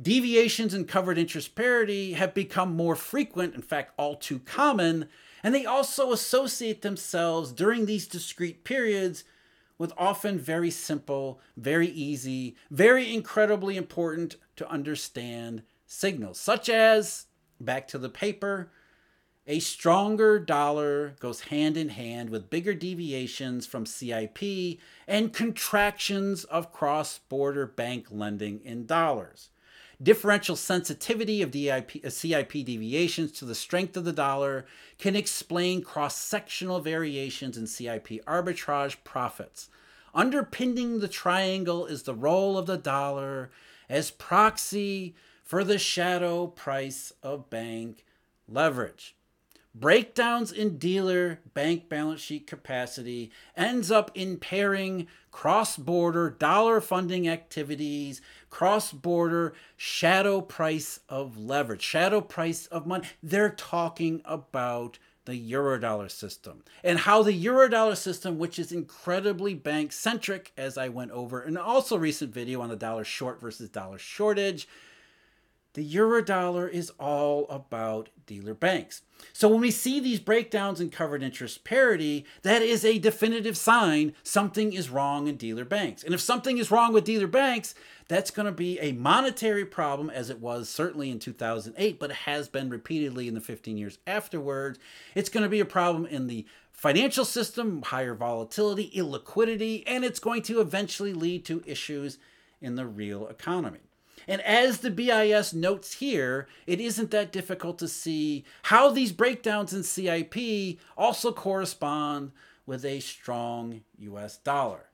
deviations 0.00 0.74
in 0.74 0.84
covered 0.84 1.18
interest 1.18 1.54
parity 1.54 2.12
have 2.12 2.34
become 2.34 2.74
more 2.74 2.96
frequent, 2.96 3.54
in 3.54 3.62
fact, 3.62 3.92
all 3.96 4.16
too 4.16 4.38
common, 4.40 5.08
and 5.42 5.54
they 5.54 5.66
also 5.66 6.12
associate 6.12 6.82
themselves 6.82 7.52
during 7.52 7.86
these 7.86 8.06
discrete 8.06 8.64
periods 8.64 9.24
with 9.78 9.92
often 9.96 10.38
very 10.38 10.70
simple, 10.70 11.40
very 11.56 11.88
easy, 11.88 12.56
very 12.70 13.14
incredibly 13.14 13.76
important 13.76 14.36
to 14.56 14.68
understand 14.68 15.62
signals, 15.86 16.38
such 16.38 16.68
as 16.68 17.26
back 17.60 17.88
to 17.88 17.98
the 17.98 18.10
paper 18.10 18.70
a 19.46 19.58
stronger 19.58 20.38
dollar 20.38 21.16
goes 21.18 21.40
hand 21.40 21.76
in 21.76 21.88
hand 21.88 22.30
with 22.30 22.50
bigger 22.50 22.72
deviations 22.72 23.66
from 23.66 23.84
CIP 23.84 24.78
and 25.08 25.32
contractions 25.32 26.44
of 26.44 26.72
cross 26.72 27.18
border 27.18 27.66
bank 27.66 28.06
lending 28.10 28.60
in 28.64 28.86
dollars. 28.86 29.50
Differential 30.02 30.56
sensitivity 30.56 31.42
of 31.42 31.50
DIP, 31.50 32.04
uh, 32.04 32.08
CIP 32.08 32.52
deviations 32.64 33.32
to 33.32 33.44
the 33.44 33.54
strength 33.54 33.96
of 33.98 34.04
the 34.04 34.12
dollar 34.12 34.64
can 34.98 35.14
explain 35.14 35.82
cross 35.82 36.16
sectional 36.16 36.80
variations 36.80 37.58
in 37.58 37.66
CIP 37.66 38.24
arbitrage 38.24 38.96
profits. 39.04 39.68
Underpinning 40.14 41.00
the 41.00 41.08
triangle 41.08 41.84
is 41.84 42.04
the 42.04 42.14
role 42.14 42.56
of 42.56 42.66
the 42.66 42.78
dollar 42.78 43.50
as 43.90 44.10
proxy 44.10 45.14
for 45.44 45.64
the 45.64 45.78
shadow 45.78 46.46
price 46.46 47.12
of 47.22 47.50
bank 47.50 48.06
leverage 48.48 49.14
breakdowns 49.74 50.50
in 50.50 50.78
dealer 50.78 51.40
bank 51.54 51.88
balance 51.88 52.20
sheet 52.20 52.46
capacity 52.46 53.30
ends 53.56 53.90
up 53.90 54.10
impairing 54.14 55.06
cross-border 55.30 56.30
dollar 56.30 56.80
funding 56.80 57.28
activities 57.28 58.20
cross-border 58.50 59.52
shadow 59.76 60.40
price 60.40 61.00
of 61.08 61.38
leverage 61.38 61.82
shadow 61.82 62.20
price 62.20 62.66
of 62.66 62.86
money. 62.86 63.06
They're 63.22 63.50
talking 63.50 64.22
about 64.24 64.98
the 65.26 65.52
eurodollar 65.52 66.10
system 66.10 66.64
and 66.82 66.98
how 66.98 67.22
the 67.22 67.44
eurodollar 67.44 67.96
system 67.96 68.38
which 68.38 68.58
is 68.58 68.72
incredibly 68.72 69.54
bank 69.54 69.92
centric 69.92 70.50
as 70.56 70.78
i 70.78 70.88
went 70.88 71.10
over 71.10 71.42
in 71.42 71.56
also 71.56 71.96
recent 71.96 72.32
video 72.32 72.60
on 72.62 72.70
the 72.70 72.74
dollar 72.74 73.04
short 73.04 73.40
versus 73.40 73.68
dollar 73.68 73.98
shortage 73.98 74.66
the 75.74 75.88
eurodollar 75.88 76.68
is 76.70 76.90
all 76.98 77.46
about 77.48 78.08
dealer 78.26 78.54
banks. 78.54 79.02
So 79.32 79.48
when 79.48 79.60
we 79.60 79.70
see 79.70 80.00
these 80.00 80.18
breakdowns 80.18 80.80
in 80.80 80.90
covered 80.90 81.22
interest 81.22 81.62
parity, 81.62 82.24
that 82.42 82.62
is 82.62 82.84
a 82.84 82.98
definitive 82.98 83.56
sign 83.56 84.14
something 84.22 84.72
is 84.72 84.90
wrong 84.90 85.28
in 85.28 85.36
dealer 85.36 85.64
banks. 85.64 86.02
And 86.02 86.14
if 86.14 86.20
something 86.20 86.58
is 86.58 86.70
wrong 86.70 86.92
with 86.92 87.04
dealer 87.04 87.26
banks, 87.26 87.74
that's 88.08 88.30
going 88.30 88.46
to 88.46 88.52
be 88.52 88.80
a 88.80 88.92
monetary 88.92 89.64
problem 89.64 90.10
as 90.10 90.30
it 90.30 90.40
was 90.40 90.68
certainly 90.68 91.10
in 91.10 91.18
2008, 91.18 92.00
but 92.00 92.10
it 92.10 92.16
has 92.16 92.48
been 92.48 92.70
repeatedly 92.70 93.28
in 93.28 93.34
the 93.34 93.40
15 93.40 93.76
years 93.76 93.98
afterwards. 94.06 94.78
It's 95.14 95.28
going 95.28 95.44
to 95.44 95.48
be 95.48 95.60
a 95.60 95.64
problem 95.64 96.06
in 96.06 96.26
the 96.26 96.46
financial 96.72 97.24
system, 97.24 97.82
higher 97.82 98.14
volatility, 98.14 98.90
illiquidity, 98.96 99.84
and 99.86 100.04
it's 100.04 100.18
going 100.18 100.42
to 100.42 100.60
eventually 100.60 101.12
lead 101.12 101.44
to 101.44 101.62
issues 101.66 102.18
in 102.60 102.74
the 102.74 102.86
real 102.86 103.28
economy. 103.28 103.89
And 104.30 104.40
as 104.42 104.78
the 104.78 104.92
BIS 104.92 105.52
notes 105.52 105.94
here, 105.94 106.46
it 106.64 106.80
isn't 106.80 107.10
that 107.10 107.32
difficult 107.32 107.80
to 107.80 107.88
see 107.88 108.44
how 108.62 108.88
these 108.88 109.10
breakdowns 109.10 109.74
in 109.74 109.82
CIP 109.82 110.78
also 110.96 111.32
correspond 111.32 112.30
with 112.64 112.84
a 112.84 113.00
strong 113.00 113.80
US 113.98 114.36
dollar. 114.36 114.86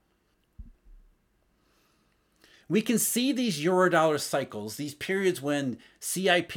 We 2.67 2.81
can 2.81 2.99
see 2.99 3.31
these 3.31 3.63
eurodollar 3.63 4.19
cycles, 4.19 4.77
these 4.77 4.95
periods 4.95 5.43
when 5.43 5.77
CIP 6.01 6.53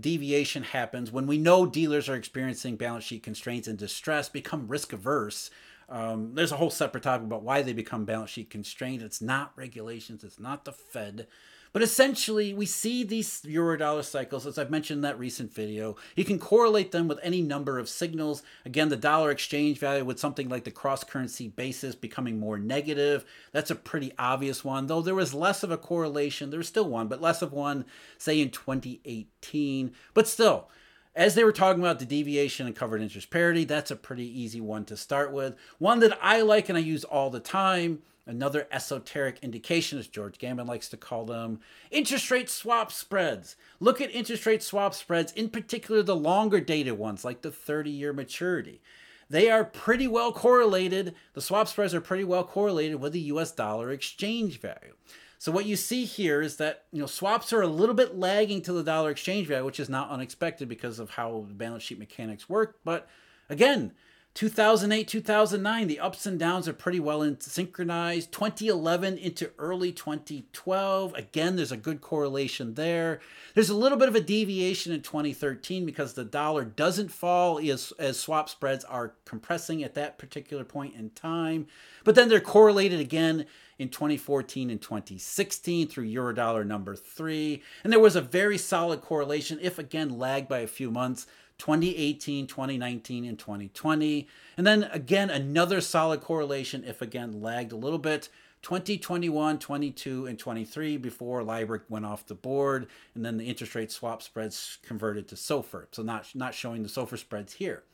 deviation 0.00 0.64
happens, 0.64 1.12
when 1.12 1.28
we 1.28 1.38
know 1.38 1.64
dealers 1.64 2.08
are 2.08 2.16
experiencing 2.16 2.74
balance 2.74 3.04
sheet 3.04 3.22
constraints 3.22 3.68
and 3.68 3.78
distress, 3.78 4.28
become 4.28 4.66
risk 4.66 4.92
averse. 4.92 5.48
Um, 5.88 6.34
there's 6.34 6.50
a 6.50 6.56
whole 6.56 6.70
separate 6.70 7.04
topic 7.04 7.26
about 7.26 7.44
why 7.44 7.62
they 7.62 7.72
become 7.72 8.04
balance 8.04 8.30
sheet 8.30 8.50
constrained. 8.50 9.00
It's 9.00 9.22
not 9.22 9.52
regulations, 9.54 10.24
it's 10.24 10.40
not 10.40 10.64
the 10.64 10.72
Fed. 10.72 11.28
But 11.72 11.82
essentially, 11.82 12.52
we 12.52 12.66
see 12.66 13.04
these 13.04 13.42
eurodollar 13.42 14.04
cycles, 14.04 14.44
as 14.44 14.58
I've 14.58 14.70
mentioned 14.70 14.98
in 14.98 15.02
that 15.02 15.18
recent 15.18 15.54
video. 15.54 15.96
You 16.16 16.24
can 16.24 16.38
correlate 16.40 16.90
them 16.90 17.06
with 17.06 17.20
any 17.22 17.42
number 17.42 17.78
of 17.78 17.88
signals. 17.88 18.42
Again, 18.64 18.88
the 18.88 18.96
dollar 18.96 19.30
exchange 19.30 19.78
value 19.78 20.04
with 20.04 20.18
something 20.18 20.48
like 20.48 20.64
the 20.64 20.72
cross 20.72 21.04
currency 21.04 21.46
basis 21.46 21.94
becoming 21.94 22.40
more 22.40 22.58
negative. 22.58 23.24
That's 23.52 23.70
a 23.70 23.76
pretty 23.76 24.12
obvious 24.18 24.64
one, 24.64 24.88
though 24.88 25.00
there 25.00 25.14
was 25.14 25.32
less 25.32 25.62
of 25.62 25.70
a 25.70 25.78
correlation. 25.78 26.50
There's 26.50 26.68
still 26.68 26.88
one, 26.88 27.06
but 27.06 27.20
less 27.20 27.40
of 27.40 27.52
one, 27.52 27.84
say 28.18 28.40
in 28.40 28.50
2018. 28.50 29.92
But 30.12 30.26
still, 30.26 30.68
as 31.14 31.36
they 31.36 31.44
were 31.44 31.52
talking 31.52 31.82
about 31.82 32.00
the 32.00 32.04
deviation 32.04 32.66
and 32.66 32.74
covered 32.74 33.00
interest 33.00 33.30
parity, 33.30 33.64
that's 33.64 33.90
a 33.92 33.96
pretty 33.96 34.26
easy 34.40 34.60
one 34.60 34.84
to 34.86 34.96
start 34.96 35.32
with. 35.32 35.54
One 35.78 36.00
that 36.00 36.18
I 36.20 36.40
like 36.40 36.68
and 36.68 36.76
I 36.76 36.80
use 36.80 37.04
all 37.04 37.30
the 37.30 37.40
time 37.40 38.00
Another 38.30 38.68
esoteric 38.70 39.40
indication, 39.42 39.98
as 39.98 40.06
George 40.06 40.38
Gammon 40.38 40.68
likes 40.68 40.88
to 40.90 40.96
call 40.96 41.24
them, 41.24 41.58
interest 41.90 42.30
rate 42.30 42.48
swap 42.48 42.92
spreads. 42.92 43.56
Look 43.80 44.00
at 44.00 44.14
interest 44.14 44.46
rate 44.46 44.62
swap 44.62 44.94
spreads, 44.94 45.32
in 45.32 45.50
particular 45.50 46.00
the 46.00 46.14
longer 46.14 46.60
dated 46.60 46.96
ones, 46.96 47.24
like 47.24 47.42
the 47.42 47.50
30 47.50 47.90
year 47.90 48.12
maturity. 48.12 48.82
They 49.28 49.50
are 49.50 49.64
pretty 49.64 50.06
well 50.06 50.30
correlated. 50.30 51.16
The 51.32 51.40
swap 51.40 51.66
spreads 51.66 51.92
are 51.92 52.00
pretty 52.00 52.22
well 52.22 52.44
correlated 52.44 53.00
with 53.00 53.14
the 53.14 53.20
US 53.32 53.50
dollar 53.50 53.90
exchange 53.90 54.60
value. 54.60 54.94
So 55.38 55.50
what 55.50 55.66
you 55.66 55.74
see 55.74 56.04
here 56.04 56.40
is 56.40 56.56
that 56.58 56.84
you 56.92 57.00
know 57.00 57.06
swaps 57.06 57.52
are 57.52 57.62
a 57.62 57.66
little 57.66 57.96
bit 57.96 58.16
lagging 58.16 58.62
to 58.62 58.72
the 58.72 58.84
dollar 58.84 59.10
exchange 59.10 59.48
value, 59.48 59.64
which 59.64 59.80
is 59.80 59.88
not 59.88 60.08
unexpected 60.08 60.68
because 60.68 61.00
of 61.00 61.10
how 61.10 61.46
balance 61.50 61.82
sheet 61.82 61.98
mechanics 61.98 62.48
work. 62.48 62.78
But 62.84 63.08
again, 63.48 63.90
2008, 64.34 65.08
2009, 65.08 65.88
the 65.88 65.98
ups 65.98 66.24
and 66.24 66.38
downs 66.38 66.68
are 66.68 66.72
pretty 66.72 67.00
well 67.00 67.20
in- 67.20 67.40
synchronized. 67.40 68.30
2011 68.30 69.18
into 69.18 69.50
early 69.58 69.90
2012, 69.90 71.14
again, 71.14 71.56
there's 71.56 71.72
a 71.72 71.76
good 71.76 72.00
correlation 72.00 72.74
there. 72.74 73.20
There's 73.54 73.70
a 73.70 73.76
little 73.76 73.98
bit 73.98 74.08
of 74.08 74.14
a 74.14 74.20
deviation 74.20 74.92
in 74.92 75.02
2013 75.02 75.84
because 75.84 76.12
the 76.12 76.24
dollar 76.24 76.64
doesn't 76.64 77.10
fall 77.10 77.58
as, 77.58 77.92
as 77.98 78.20
swap 78.20 78.48
spreads 78.48 78.84
are 78.84 79.14
compressing 79.24 79.82
at 79.82 79.94
that 79.94 80.16
particular 80.16 80.62
point 80.64 80.94
in 80.94 81.10
time. 81.10 81.66
But 82.04 82.14
then 82.14 82.28
they're 82.28 82.40
correlated 82.40 83.00
again 83.00 83.46
in 83.80 83.88
2014 83.88 84.70
and 84.70 84.80
2016 84.80 85.88
through 85.88 86.06
Eurodollar 86.06 86.64
number 86.64 86.94
three. 86.94 87.62
And 87.82 87.92
there 87.92 87.98
was 87.98 88.14
a 88.14 88.20
very 88.20 88.58
solid 88.58 89.00
correlation, 89.00 89.58
if 89.60 89.78
again 89.78 90.18
lagged 90.18 90.48
by 90.48 90.60
a 90.60 90.68
few 90.68 90.90
months, 90.90 91.26
2018, 91.60 92.48
2019, 92.48 93.24
and 93.24 93.38
2020. 93.38 94.26
And 94.56 94.66
then 94.66 94.84
again, 94.84 95.30
another 95.30 95.80
solid 95.80 96.22
correlation, 96.22 96.82
if 96.84 97.00
again 97.00 97.40
lagged 97.40 97.70
a 97.70 97.76
little 97.76 97.98
bit, 97.98 98.28
2021, 98.62 99.58
22, 99.58 100.26
and 100.26 100.38
23 100.38 100.96
before 100.96 101.42
LIBOR 101.42 101.84
went 101.88 102.04
off 102.04 102.26
the 102.26 102.34
board, 102.34 102.88
and 103.14 103.24
then 103.24 103.36
the 103.36 103.44
interest 103.44 103.74
rate 103.74 103.92
swap 103.92 104.22
spreads 104.22 104.78
converted 104.82 105.28
to 105.28 105.34
SOFR. 105.34 105.86
So 105.92 106.02
not, 106.02 106.26
not 106.34 106.54
showing 106.54 106.82
the 106.82 106.88
SOFR 106.88 107.18
spreads 107.18 107.54
here. 107.54 107.84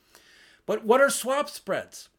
But 0.65 0.83
what 0.83 0.99
are 0.99 1.09
swap 1.09 1.49
spreads? 1.49 2.09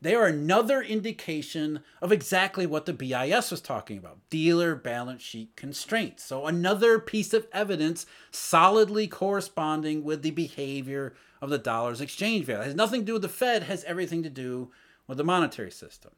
They 0.00 0.14
are 0.14 0.26
another 0.26 0.82
indication 0.82 1.80
of 2.02 2.12
exactly 2.12 2.66
what 2.66 2.84
the 2.84 2.92
BIS 2.92 3.50
was 3.50 3.60
talking 3.60 3.96
about 3.96 4.18
dealer 4.28 4.74
balance 4.74 5.22
sheet 5.22 5.56
constraints. 5.56 6.24
So, 6.24 6.46
another 6.46 6.98
piece 6.98 7.32
of 7.32 7.46
evidence 7.52 8.04
solidly 8.30 9.06
corresponding 9.06 10.04
with 10.04 10.22
the 10.22 10.30
behavior 10.30 11.14
of 11.40 11.50
the 11.50 11.58
dollar's 11.58 12.00
exchange 12.00 12.44
value. 12.46 12.62
It 12.62 12.66
has 12.66 12.74
nothing 12.74 13.00
to 13.00 13.06
do 13.06 13.12
with 13.14 13.22
the 13.22 13.28
Fed, 13.28 13.64
has 13.64 13.84
everything 13.84 14.22
to 14.22 14.30
do 14.30 14.70
with 15.06 15.18
the 15.18 15.24
monetary 15.24 15.70
system. 15.70 16.12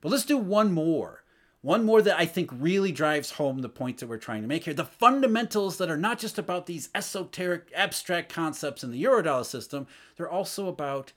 But 0.00 0.10
let's 0.10 0.24
do 0.24 0.36
one 0.36 0.72
more. 0.72 1.22
One 1.62 1.84
more 1.84 2.02
that 2.02 2.18
I 2.18 2.26
think 2.26 2.50
really 2.52 2.90
drives 2.90 3.32
home 3.32 3.60
the 3.60 3.68
point 3.68 3.98
that 3.98 4.08
we're 4.08 4.16
trying 4.16 4.42
to 4.42 4.48
make 4.48 4.64
here. 4.64 4.74
The 4.74 4.84
fundamentals 4.84 5.78
that 5.78 5.90
are 5.90 5.96
not 5.96 6.18
just 6.18 6.36
about 6.36 6.66
these 6.66 6.88
esoteric, 6.92 7.70
abstract 7.74 8.32
concepts 8.32 8.82
in 8.82 8.90
the 8.90 9.02
Eurodollar 9.02 9.46
system, 9.46 9.86
they're 10.16 10.28
also 10.28 10.66
about 10.66 11.12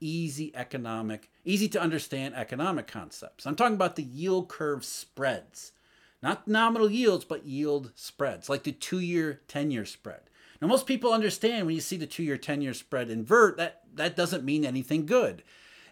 easy 0.00 0.54
economic, 0.54 1.30
easy 1.44 1.68
to 1.68 1.80
understand 1.80 2.34
economic 2.34 2.86
concepts. 2.86 3.46
I'm 3.46 3.56
talking 3.56 3.74
about 3.74 3.96
the 3.96 4.02
yield 4.02 4.48
curve 4.48 4.84
spreads, 4.84 5.72
not 6.22 6.48
nominal 6.48 6.90
yields, 6.90 7.24
but 7.24 7.46
yield 7.46 7.92
spreads, 7.94 8.48
like 8.48 8.64
the 8.64 8.72
two 8.72 8.98
year, 9.00 9.40
10 9.48 9.70
year 9.70 9.84
spread. 9.84 10.20
Now, 10.60 10.68
most 10.68 10.86
people 10.86 11.12
understand 11.12 11.66
when 11.66 11.74
you 11.74 11.80
see 11.80 11.96
the 11.96 12.06
two 12.06 12.22
year, 12.22 12.36
10 12.36 12.60
year 12.60 12.74
spread 12.74 13.10
invert, 13.10 13.56
that, 13.56 13.82
that 13.94 14.16
doesn't 14.16 14.44
mean 14.44 14.64
anything 14.64 15.06
good. 15.06 15.42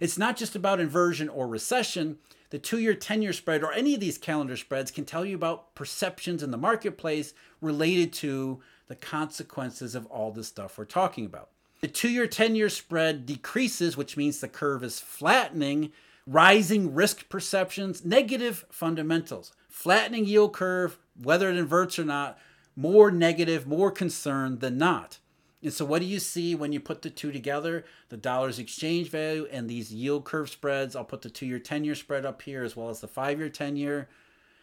It's 0.01 0.19
not 0.19 0.37
just 0.37 0.55
about 0.55 0.81
inversion 0.81 1.29
or 1.29 1.49
recession. 1.49 2.19
The 2.51 2.59
two 2.59 2.79
year, 2.79 2.95
10 2.95 3.23
year 3.23 3.33
spread, 3.33 3.63
or 3.63 3.73
any 3.73 3.95
of 3.95 4.01
these 4.01 4.19
calendar 4.19 4.57
spreads, 4.57 4.91
can 4.91 5.05
tell 5.05 5.25
you 5.25 5.35
about 5.35 5.75
perceptions 5.75 6.43
in 6.43 6.51
the 6.51 6.57
marketplace 6.57 7.35
related 7.61 8.13
to 8.15 8.61
the 8.87 8.95
consequences 8.95 9.95
of 9.95 10.07
all 10.07 10.31
this 10.33 10.49
stuff 10.49 10.79
we're 10.79 10.85
talking 10.85 11.27
about. 11.27 11.51
The 11.81 11.89
two 11.89 12.09
year, 12.09 12.27
10 12.27 12.57
year 12.57 12.69
spread 12.69 13.25
decreases, 13.25 13.97
which 13.97 14.17
means 14.17 14.41
the 14.41 14.49
curve 14.49 14.83
is 14.83 15.01
flattening, 15.01 15.93
rising 16.27 16.95
risk 16.95 17.29
perceptions, 17.29 18.05
negative 18.05 18.65
fundamentals. 18.71 19.53
Flattening 19.69 20.27
yield 20.27 20.53
curve, 20.53 20.99
whether 21.21 21.49
it 21.49 21.57
inverts 21.57 21.99
or 21.99 22.05
not, 22.05 22.39
more 22.75 23.11
negative, 23.11 23.67
more 23.67 23.91
concern 23.91 24.59
than 24.59 24.77
not. 24.77 25.19
And 25.63 25.73
so, 25.73 25.85
what 25.85 26.01
do 26.01 26.07
you 26.07 26.21
see 26.21 26.55
when 26.55 26.73
you 26.73 26.79
put 26.81 27.03
the 27.03 27.11
two 27.11 27.33
together? 27.33 27.85
The 28.11 28.17
dollar's 28.17 28.59
exchange 28.59 29.11
value 29.11 29.47
and 29.51 29.69
these 29.69 29.93
yield 29.93 30.25
curve 30.25 30.51
spreads. 30.51 30.95
I'll 30.95 31.05
put 31.05 31.23
the 31.23 31.31
two 31.31 31.47
year, 31.47 31.59
10 31.59 31.85
year 31.85 31.97
spread 31.97 32.25
up 32.25 32.43
here 32.43 32.63
as 32.63 32.77
well 32.77 32.89
as 32.89 33.01
the 33.01 33.09
five 33.09 33.39
year, 33.39 33.49
10 33.49 33.77
year. 33.77 34.09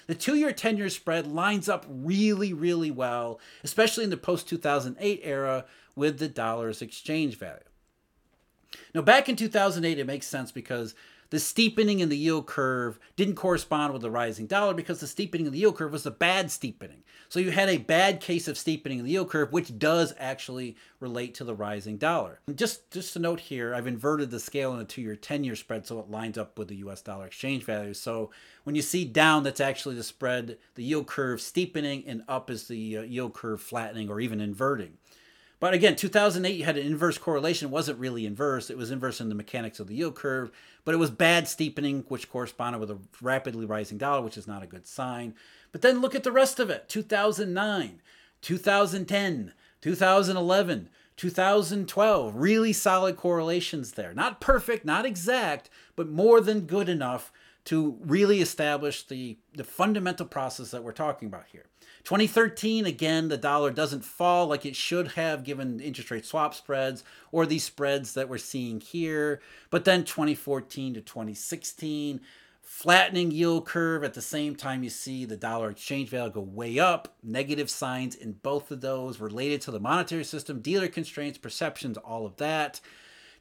The 0.07 0.15
two 0.15 0.35
year, 0.35 0.51
10 0.51 0.77
year 0.77 0.89
spread 0.89 1.27
lines 1.27 1.67
up 1.67 1.85
really, 1.89 2.53
really 2.53 2.91
well, 2.91 3.39
especially 3.63 4.03
in 4.03 4.09
the 4.09 4.17
post 4.17 4.47
2008 4.47 5.21
era 5.23 5.65
with 5.95 6.19
the 6.19 6.27
dollar's 6.27 6.81
exchange 6.81 7.37
value. 7.37 7.59
Now, 8.93 9.01
back 9.01 9.29
in 9.29 9.35
2008, 9.35 9.99
it 9.99 10.05
makes 10.05 10.27
sense 10.27 10.51
because 10.51 10.95
the 11.29 11.39
steepening 11.39 11.99
in 11.99 12.09
the 12.09 12.17
yield 12.17 12.45
curve 12.45 12.99
didn't 13.15 13.35
correspond 13.35 13.93
with 13.93 14.01
the 14.01 14.11
rising 14.11 14.47
dollar 14.47 14.73
because 14.73 14.99
the 14.99 15.07
steepening 15.07 15.47
of 15.47 15.53
the 15.53 15.59
yield 15.59 15.75
curve 15.75 15.91
was 15.91 16.05
a 16.05 16.11
bad 16.11 16.51
steepening. 16.51 17.03
So 17.29 17.39
you 17.39 17.51
had 17.51 17.69
a 17.69 17.77
bad 17.77 18.21
case 18.21 18.47
of 18.47 18.57
steepening 18.57 18.99
in 18.99 19.05
the 19.05 19.11
yield 19.11 19.29
curve, 19.29 19.51
which 19.51 19.77
does 19.79 20.13
actually 20.17 20.77
relate 20.99 21.33
to 21.35 21.43
the 21.43 21.55
rising 21.55 21.97
dollar. 21.97 22.39
And 22.47 22.57
just 22.57 22.91
just 22.91 23.15
a 23.15 23.19
note 23.19 23.39
here, 23.39 23.73
I've 23.73 23.87
inverted 23.87 24.29
the 24.29 24.39
scale 24.39 24.71
in 24.73 24.79
the 24.79 24.85
two-year, 24.85 25.15
10-year 25.15 25.55
spread 25.55 25.87
so 25.87 25.99
it 25.99 26.09
lines 26.09 26.37
up 26.37 26.59
with 26.59 26.67
the 26.67 26.77
U.S. 26.77 27.01
dollar 27.01 27.25
exchange 27.25 27.63
value. 27.63 27.93
So 27.93 28.29
when 28.63 28.75
you 28.75 28.81
see 28.81 29.05
down, 29.05 29.43
that's 29.43 29.59
actually 29.59 29.95
the 29.95 30.03
spread, 30.03 30.57
the 30.75 30.83
yield 30.83 31.07
curve 31.07 31.41
steepening, 31.41 32.03
and 32.05 32.23
up 32.27 32.49
is 32.49 32.67
the 32.67 32.99
uh, 32.99 33.01
yield 33.01 33.33
curve 33.33 33.61
flattening 33.61 34.09
or 34.09 34.19
even 34.19 34.39
inverting. 34.39 34.97
But 35.59 35.73
again, 35.73 35.95
2008, 35.95 36.55
you 36.55 36.65
had 36.65 36.77
an 36.77 36.85
inverse 36.85 37.17
correlation. 37.17 37.69
It 37.69 37.71
wasn't 37.71 37.99
really 37.99 38.25
inverse. 38.25 38.69
It 38.69 38.77
was 38.77 38.91
inverse 38.91 39.21
in 39.21 39.29
the 39.29 39.35
mechanics 39.35 39.79
of 39.79 39.87
the 39.87 39.95
yield 39.95 40.15
curve, 40.15 40.51
but 40.83 40.93
it 40.93 40.97
was 40.97 41.09
bad 41.09 41.47
steepening, 41.47 42.03
which 42.09 42.29
corresponded 42.29 42.81
with 42.81 42.91
a 42.91 42.99
rapidly 43.21 43.65
rising 43.65 43.97
dollar, 43.97 44.21
which 44.21 44.37
is 44.37 44.47
not 44.47 44.63
a 44.63 44.67
good 44.67 44.85
sign. 44.85 45.33
But 45.71 45.81
then 45.81 46.01
look 46.01 46.15
at 46.15 46.23
the 46.23 46.31
rest 46.31 46.59
of 46.59 46.69
it 46.69 46.89
2009, 46.89 48.01
2010, 48.41 49.53
2011, 49.81 50.89
2012. 51.15 52.35
Really 52.35 52.73
solid 52.73 53.15
correlations 53.15 53.93
there. 53.93 54.13
Not 54.13 54.41
perfect, 54.41 54.85
not 54.85 55.05
exact, 55.05 55.69
but 55.95 56.09
more 56.09 56.41
than 56.41 56.61
good 56.61 56.89
enough 56.89 57.31
to 57.65 57.97
really 58.01 58.41
establish 58.41 59.03
the, 59.03 59.37
the 59.53 59.63
fundamental 59.63 60.25
process 60.25 60.71
that 60.71 60.83
we're 60.83 60.91
talking 60.91 61.27
about 61.27 61.45
here. 61.51 61.65
2013, 62.03 62.85
again, 62.85 63.27
the 63.27 63.37
dollar 63.37 63.71
doesn't 63.71 64.05
fall 64.05 64.45
like 64.45 64.65
it 64.65 64.75
should 64.75 65.13
have 65.13 65.43
given 65.43 65.79
interest 65.79 66.11
rate 66.11 66.25
swap 66.25 66.53
spreads 66.53 67.03
or 67.31 67.45
these 67.45 67.63
spreads 67.63 68.13
that 68.13 68.29
we're 68.29 68.37
seeing 68.37 68.79
here. 68.79 69.41
But 69.71 69.85
then 69.85 70.03
2014 70.03 70.93
to 70.93 71.01
2016, 71.01 72.21
flattening 72.61 73.31
yield 73.31 73.65
curve 73.65 74.03
at 74.03 74.15
the 74.15 74.21
same 74.21 74.55
time 74.55 74.83
you 74.83 74.89
see 74.89 75.23
the 75.23 75.37
dollar 75.37 75.69
exchange 75.69 76.09
value 76.09 76.33
go 76.33 76.41
way 76.41 76.79
up 76.79 77.15
negative 77.23 77.69
signs 77.69 78.15
in 78.15 78.31
both 78.31 78.71
of 78.71 78.81
those 78.81 79.19
related 79.19 79.61
to 79.61 79.69
the 79.69 79.79
monetary 79.79 80.23
system 80.23 80.59
dealer 80.61 80.87
constraints 80.87 81.37
perceptions 81.37 81.95
all 81.99 82.25
of 82.25 82.35
that 82.37 82.81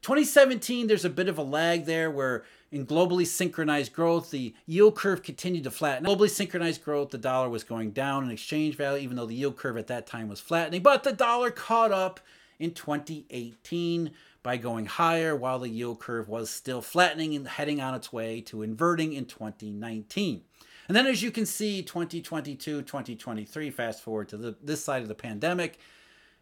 2017 0.03 0.87
there's 0.87 1.07
a 1.07 1.11
bit 1.11 1.27
of 1.27 1.39
a 1.39 1.43
lag 1.43 1.87
there 1.87 2.11
where 2.11 2.45
in 2.75 2.85
globally 2.85 3.25
synchronized 3.25 3.93
growth, 3.93 4.33
the 4.33 4.53
yield 4.67 4.97
curve 4.97 5.23
continued 5.23 5.63
to 5.63 5.71
flatten. 5.71 6.05
Globally 6.05 6.29
synchronized 6.29 6.85
growth, 6.85 7.11
the 7.11 7.19
dollar 7.19 7.49
was 7.49 7.63
going 7.63 7.93
down 7.93 8.25
in 8.25 8.31
exchange 8.33 8.77
value, 8.77 9.01
even 9.05 9.17
though 9.17 9.27
the 9.27 9.35
yield 9.35 9.57
curve 9.57 9.77
at 9.77 9.87
that 9.87 10.09
time 10.09 10.29
was 10.29 10.41
flattening. 10.41 10.83
But 10.83 11.05
the 11.05 11.13
dollar 11.13 11.53
caught 11.53 11.93
up 11.93 12.19
in 12.59 12.73
2018 12.73 14.11
by 14.43 14.57
going 14.57 14.87
higher 14.87 15.37
while 15.37 15.61
the 15.61 15.69
yield 15.69 16.01
curve 16.01 16.29
was 16.29 16.51
still 16.51 16.83
flattening 16.83 17.37
and 17.37 17.47
heading 17.47 17.81
on 17.81 17.95
its 17.95 18.13
way 18.13 18.41
to 18.41 18.63
inverting 18.63 19.13
in 19.13 19.27
2019. 19.27 20.43
And 20.89 20.97
then, 20.97 21.07
as 21.07 21.23
you 21.23 21.31
can 21.31 21.47
see, 21.47 21.81
2022, 21.81 22.83
2023, 22.83 23.71
fast 23.71 24.03
forward 24.03 24.29
to 24.31 24.37
the, 24.37 24.57
this 24.61 24.85
side 24.85 25.03
of 25.03 25.09
the 25.09 25.15
pandemic, 25.15 25.79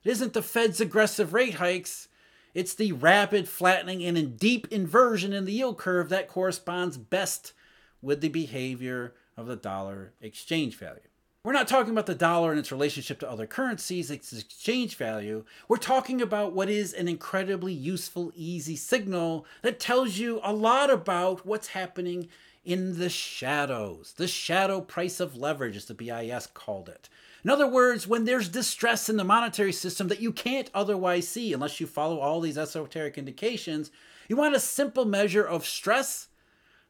it 0.03 0.09
isn't 0.11 0.33
the 0.33 0.43
Fed's 0.43 0.81
aggressive 0.81 1.35
rate 1.35 1.55
hikes 1.57 2.09
it's 2.55 2.75
the 2.75 2.93
rapid 2.93 3.49
flattening 3.49 4.03
and 4.03 4.19
a 4.19 4.23
deep 4.23 4.69
inversion 4.71 5.33
in 5.33 5.45
the 5.45 5.53
yield 5.53 5.79
curve 5.79 6.09
that 6.11 6.29
corresponds 6.29 6.97
best 6.99 7.53
with 8.01 8.21
the 8.21 8.29
behavior 8.29 9.15
of 9.37 9.47
the 9.47 9.57
dollar 9.57 10.13
exchange 10.21 10.77
value. 10.77 11.01
We're 11.45 11.53
not 11.53 11.67
talking 11.67 11.91
about 11.91 12.07
the 12.07 12.15
dollar 12.15 12.51
and 12.51 12.59
its 12.61 12.71
relationship 12.71 13.19
to 13.19 13.31
other 13.31 13.49
currencies, 13.49 14.13
its 14.13 14.33
exchange 14.33 14.97
value. 14.97 15.45
We're 15.67 15.77
talking 15.77 16.23
about 16.23 16.53
what 16.53 16.69
is 16.69 16.93
an 16.93 17.09
incredibly 17.09 17.73
useful, 17.73 18.31
easy 18.37 18.77
signal 18.77 19.45
that 19.63 19.81
tells 19.81 20.19
you 20.19 20.41
a 20.45 20.53
lot 20.53 20.89
about 20.89 21.45
what's 21.45 21.69
happening 21.69 22.29
in 22.65 22.97
the 22.97 23.09
shadows. 23.09 24.15
The 24.17 24.29
shadow 24.29 24.81
price 24.81 25.19
of 25.19 25.37
leverage, 25.37 25.77
as 25.77 25.87
the 25.87 25.95
BIS 25.95 26.47
called 26.55 26.89
it. 26.89 27.09
In 27.45 27.51
other 27.51 27.67
words, 27.67 28.07
when 28.07 28.25
there's 28.25 28.49
distress 28.49 29.09
in 29.09 29.17
the 29.17 29.25
monetary 29.25 29.73
system 29.73 30.09
that 30.09 30.21
you 30.21 30.33
can't 30.33 30.71
otherwise 30.73 31.27
see 31.27 31.53
unless 31.53 31.81
you 31.81 31.87
follow 31.87 32.21
all 32.21 32.41
these 32.41 32.59
esoteric 32.59 33.19
indications, 33.19 33.91
you 34.29 34.37
want 34.37 34.55
a 34.55 34.61
simple 34.61 35.05
measure 35.05 35.45
of 35.45 35.67
stress, 35.67 36.29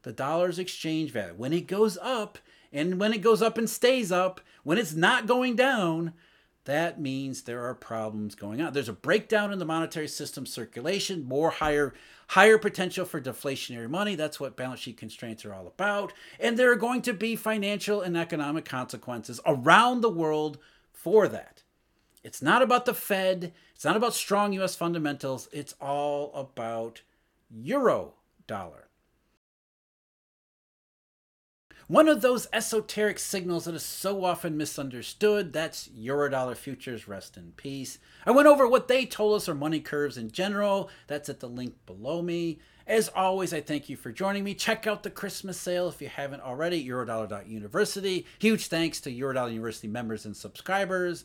the 0.03 0.13
dollar's 0.13 0.59
exchange 0.59 1.11
value. 1.11 1.35
When 1.37 1.53
it 1.53 1.67
goes 1.67 1.97
up, 2.03 2.39
and 2.73 2.99
when 2.99 3.13
it 3.13 3.23
goes 3.23 3.43
up 3.43 3.57
and 3.57 3.69
stays 3.69 4.13
up, 4.13 4.41
when 4.63 4.79
it's 4.79 4.95
not 4.95 5.27
going 5.27 5.57
down, 5.57 6.13
that 6.65 7.01
means 7.01 7.43
there 7.43 7.65
are 7.65 7.75
problems 7.75 8.35
going 8.35 8.61
on. 8.61 8.73
There's 8.73 8.89
a 8.89 8.93
breakdown 8.93 9.53
in 9.53 9.59
the 9.59 9.65
monetary 9.65 10.07
system 10.07 10.47
circulation, 10.47 11.25
more 11.25 11.51
higher 11.51 11.93
higher 12.29 12.57
potential 12.57 13.05
for 13.05 13.21
deflationary 13.21 13.91
money. 13.91 14.15
That's 14.15 14.41
what 14.41 14.57
balance 14.57 14.81
sheet 14.81 14.97
constraints 14.97 15.45
are 15.45 15.53
all 15.53 15.67
about. 15.67 16.13
And 16.41 16.59
there 16.59 16.71
are 16.73 16.77
going 16.77 17.03
to 17.03 17.13
be 17.13 17.37
financial 17.37 18.01
and 18.01 18.17
economic 18.17 18.65
consequences 18.65 19.39
around 19.45 20.01
the 20.01 20.09
world 20.09 20.59
for 20.93 21.29
that. 21.29 21.63
It's 22.23 22.41
not 22.41 22.63
about 22.63 22.87
the 22.87 22.95
Fed, 22.95 23.53
it's 23.75 23.85
not 23.85 23.97
about 23.97 24.15
strong 24.15 24.53
US 24.55 24.77
fundamentals, 24.77 25.49
it's 25.53 25.75
all 25.81 26.33
about 26.35 27.03
euro 27.51 28.15
dollar. 28.47 28.89
One 31.89 32.09
of 32.09 32.21
those 32.21 32.47
esoteric 32.53 33.19
signals 33.19 33.65
that 33.65 33.75
is 33.75 33.83
so 33.83 34.25
often 34.25 34.57
misunderstood, 34.57 35.53
that's 35.53 35.89
Eurodollar 35.89 36.57
futures, 36.57 37.09
rest 37.09 37.37
in 37.37 37.53
peace. 37.57 37.99
I 38.25 38.31
went 38.31 38.49
over 38.49 38.67
what 38.69 38.89
they 38.89 39.05
told 39.05 39.35
us 39.35 39.49
are 39.49 39.55
money 39.55 39.81
curves 39.81 40.17
in 40.17 40.31
general. 40.31 40.91
That's 41.09 41.29
at 41.29 41.41
the 41.41 41.49
link 41.49 41.75
below 41.87 42.23
me. 42.23 42.61
As 42.87 43.09
always, 43.09 43.53
I 43.53 43.61
thank 43.61 43.89
you 43.89 43.97
for 43.97 44.13
joining 44.13 44.45
me. 44.45 44.55
Check 44.55 44.87
out 44.87 45.03
the 45.03 45.11
Christmas 45.11 45.59
sale 45.59 45.89
if 45.89 46.01
you 46.01 46.09
haven't 46.09 46.43
already, 46.43 46.85
eurodollar.university. 46.87 48.27
Huge 48.39 48.67
thanks 48.67 49.01
to 49.03 49.13
Eurodollar 49.13 49.51
University 49.53 49.89
members 49.89 50.25
and 50.25 50.37
subscribers. 50.37 51.25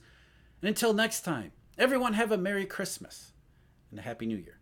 And 0.61 0.69
until 0.69 0.93
next 0.93 1.21
time, 1.21 1.51
everyone 1.77 2.13
have 2.13 2.31
a 2.31 2.37
Merry 2.37 2.65
Christmas 2.65 3.31
and 3.89 3.99
a 3.99 4.03
Happy 4.03 4.25
New 4.25 4.37
Year. 4.37 4.56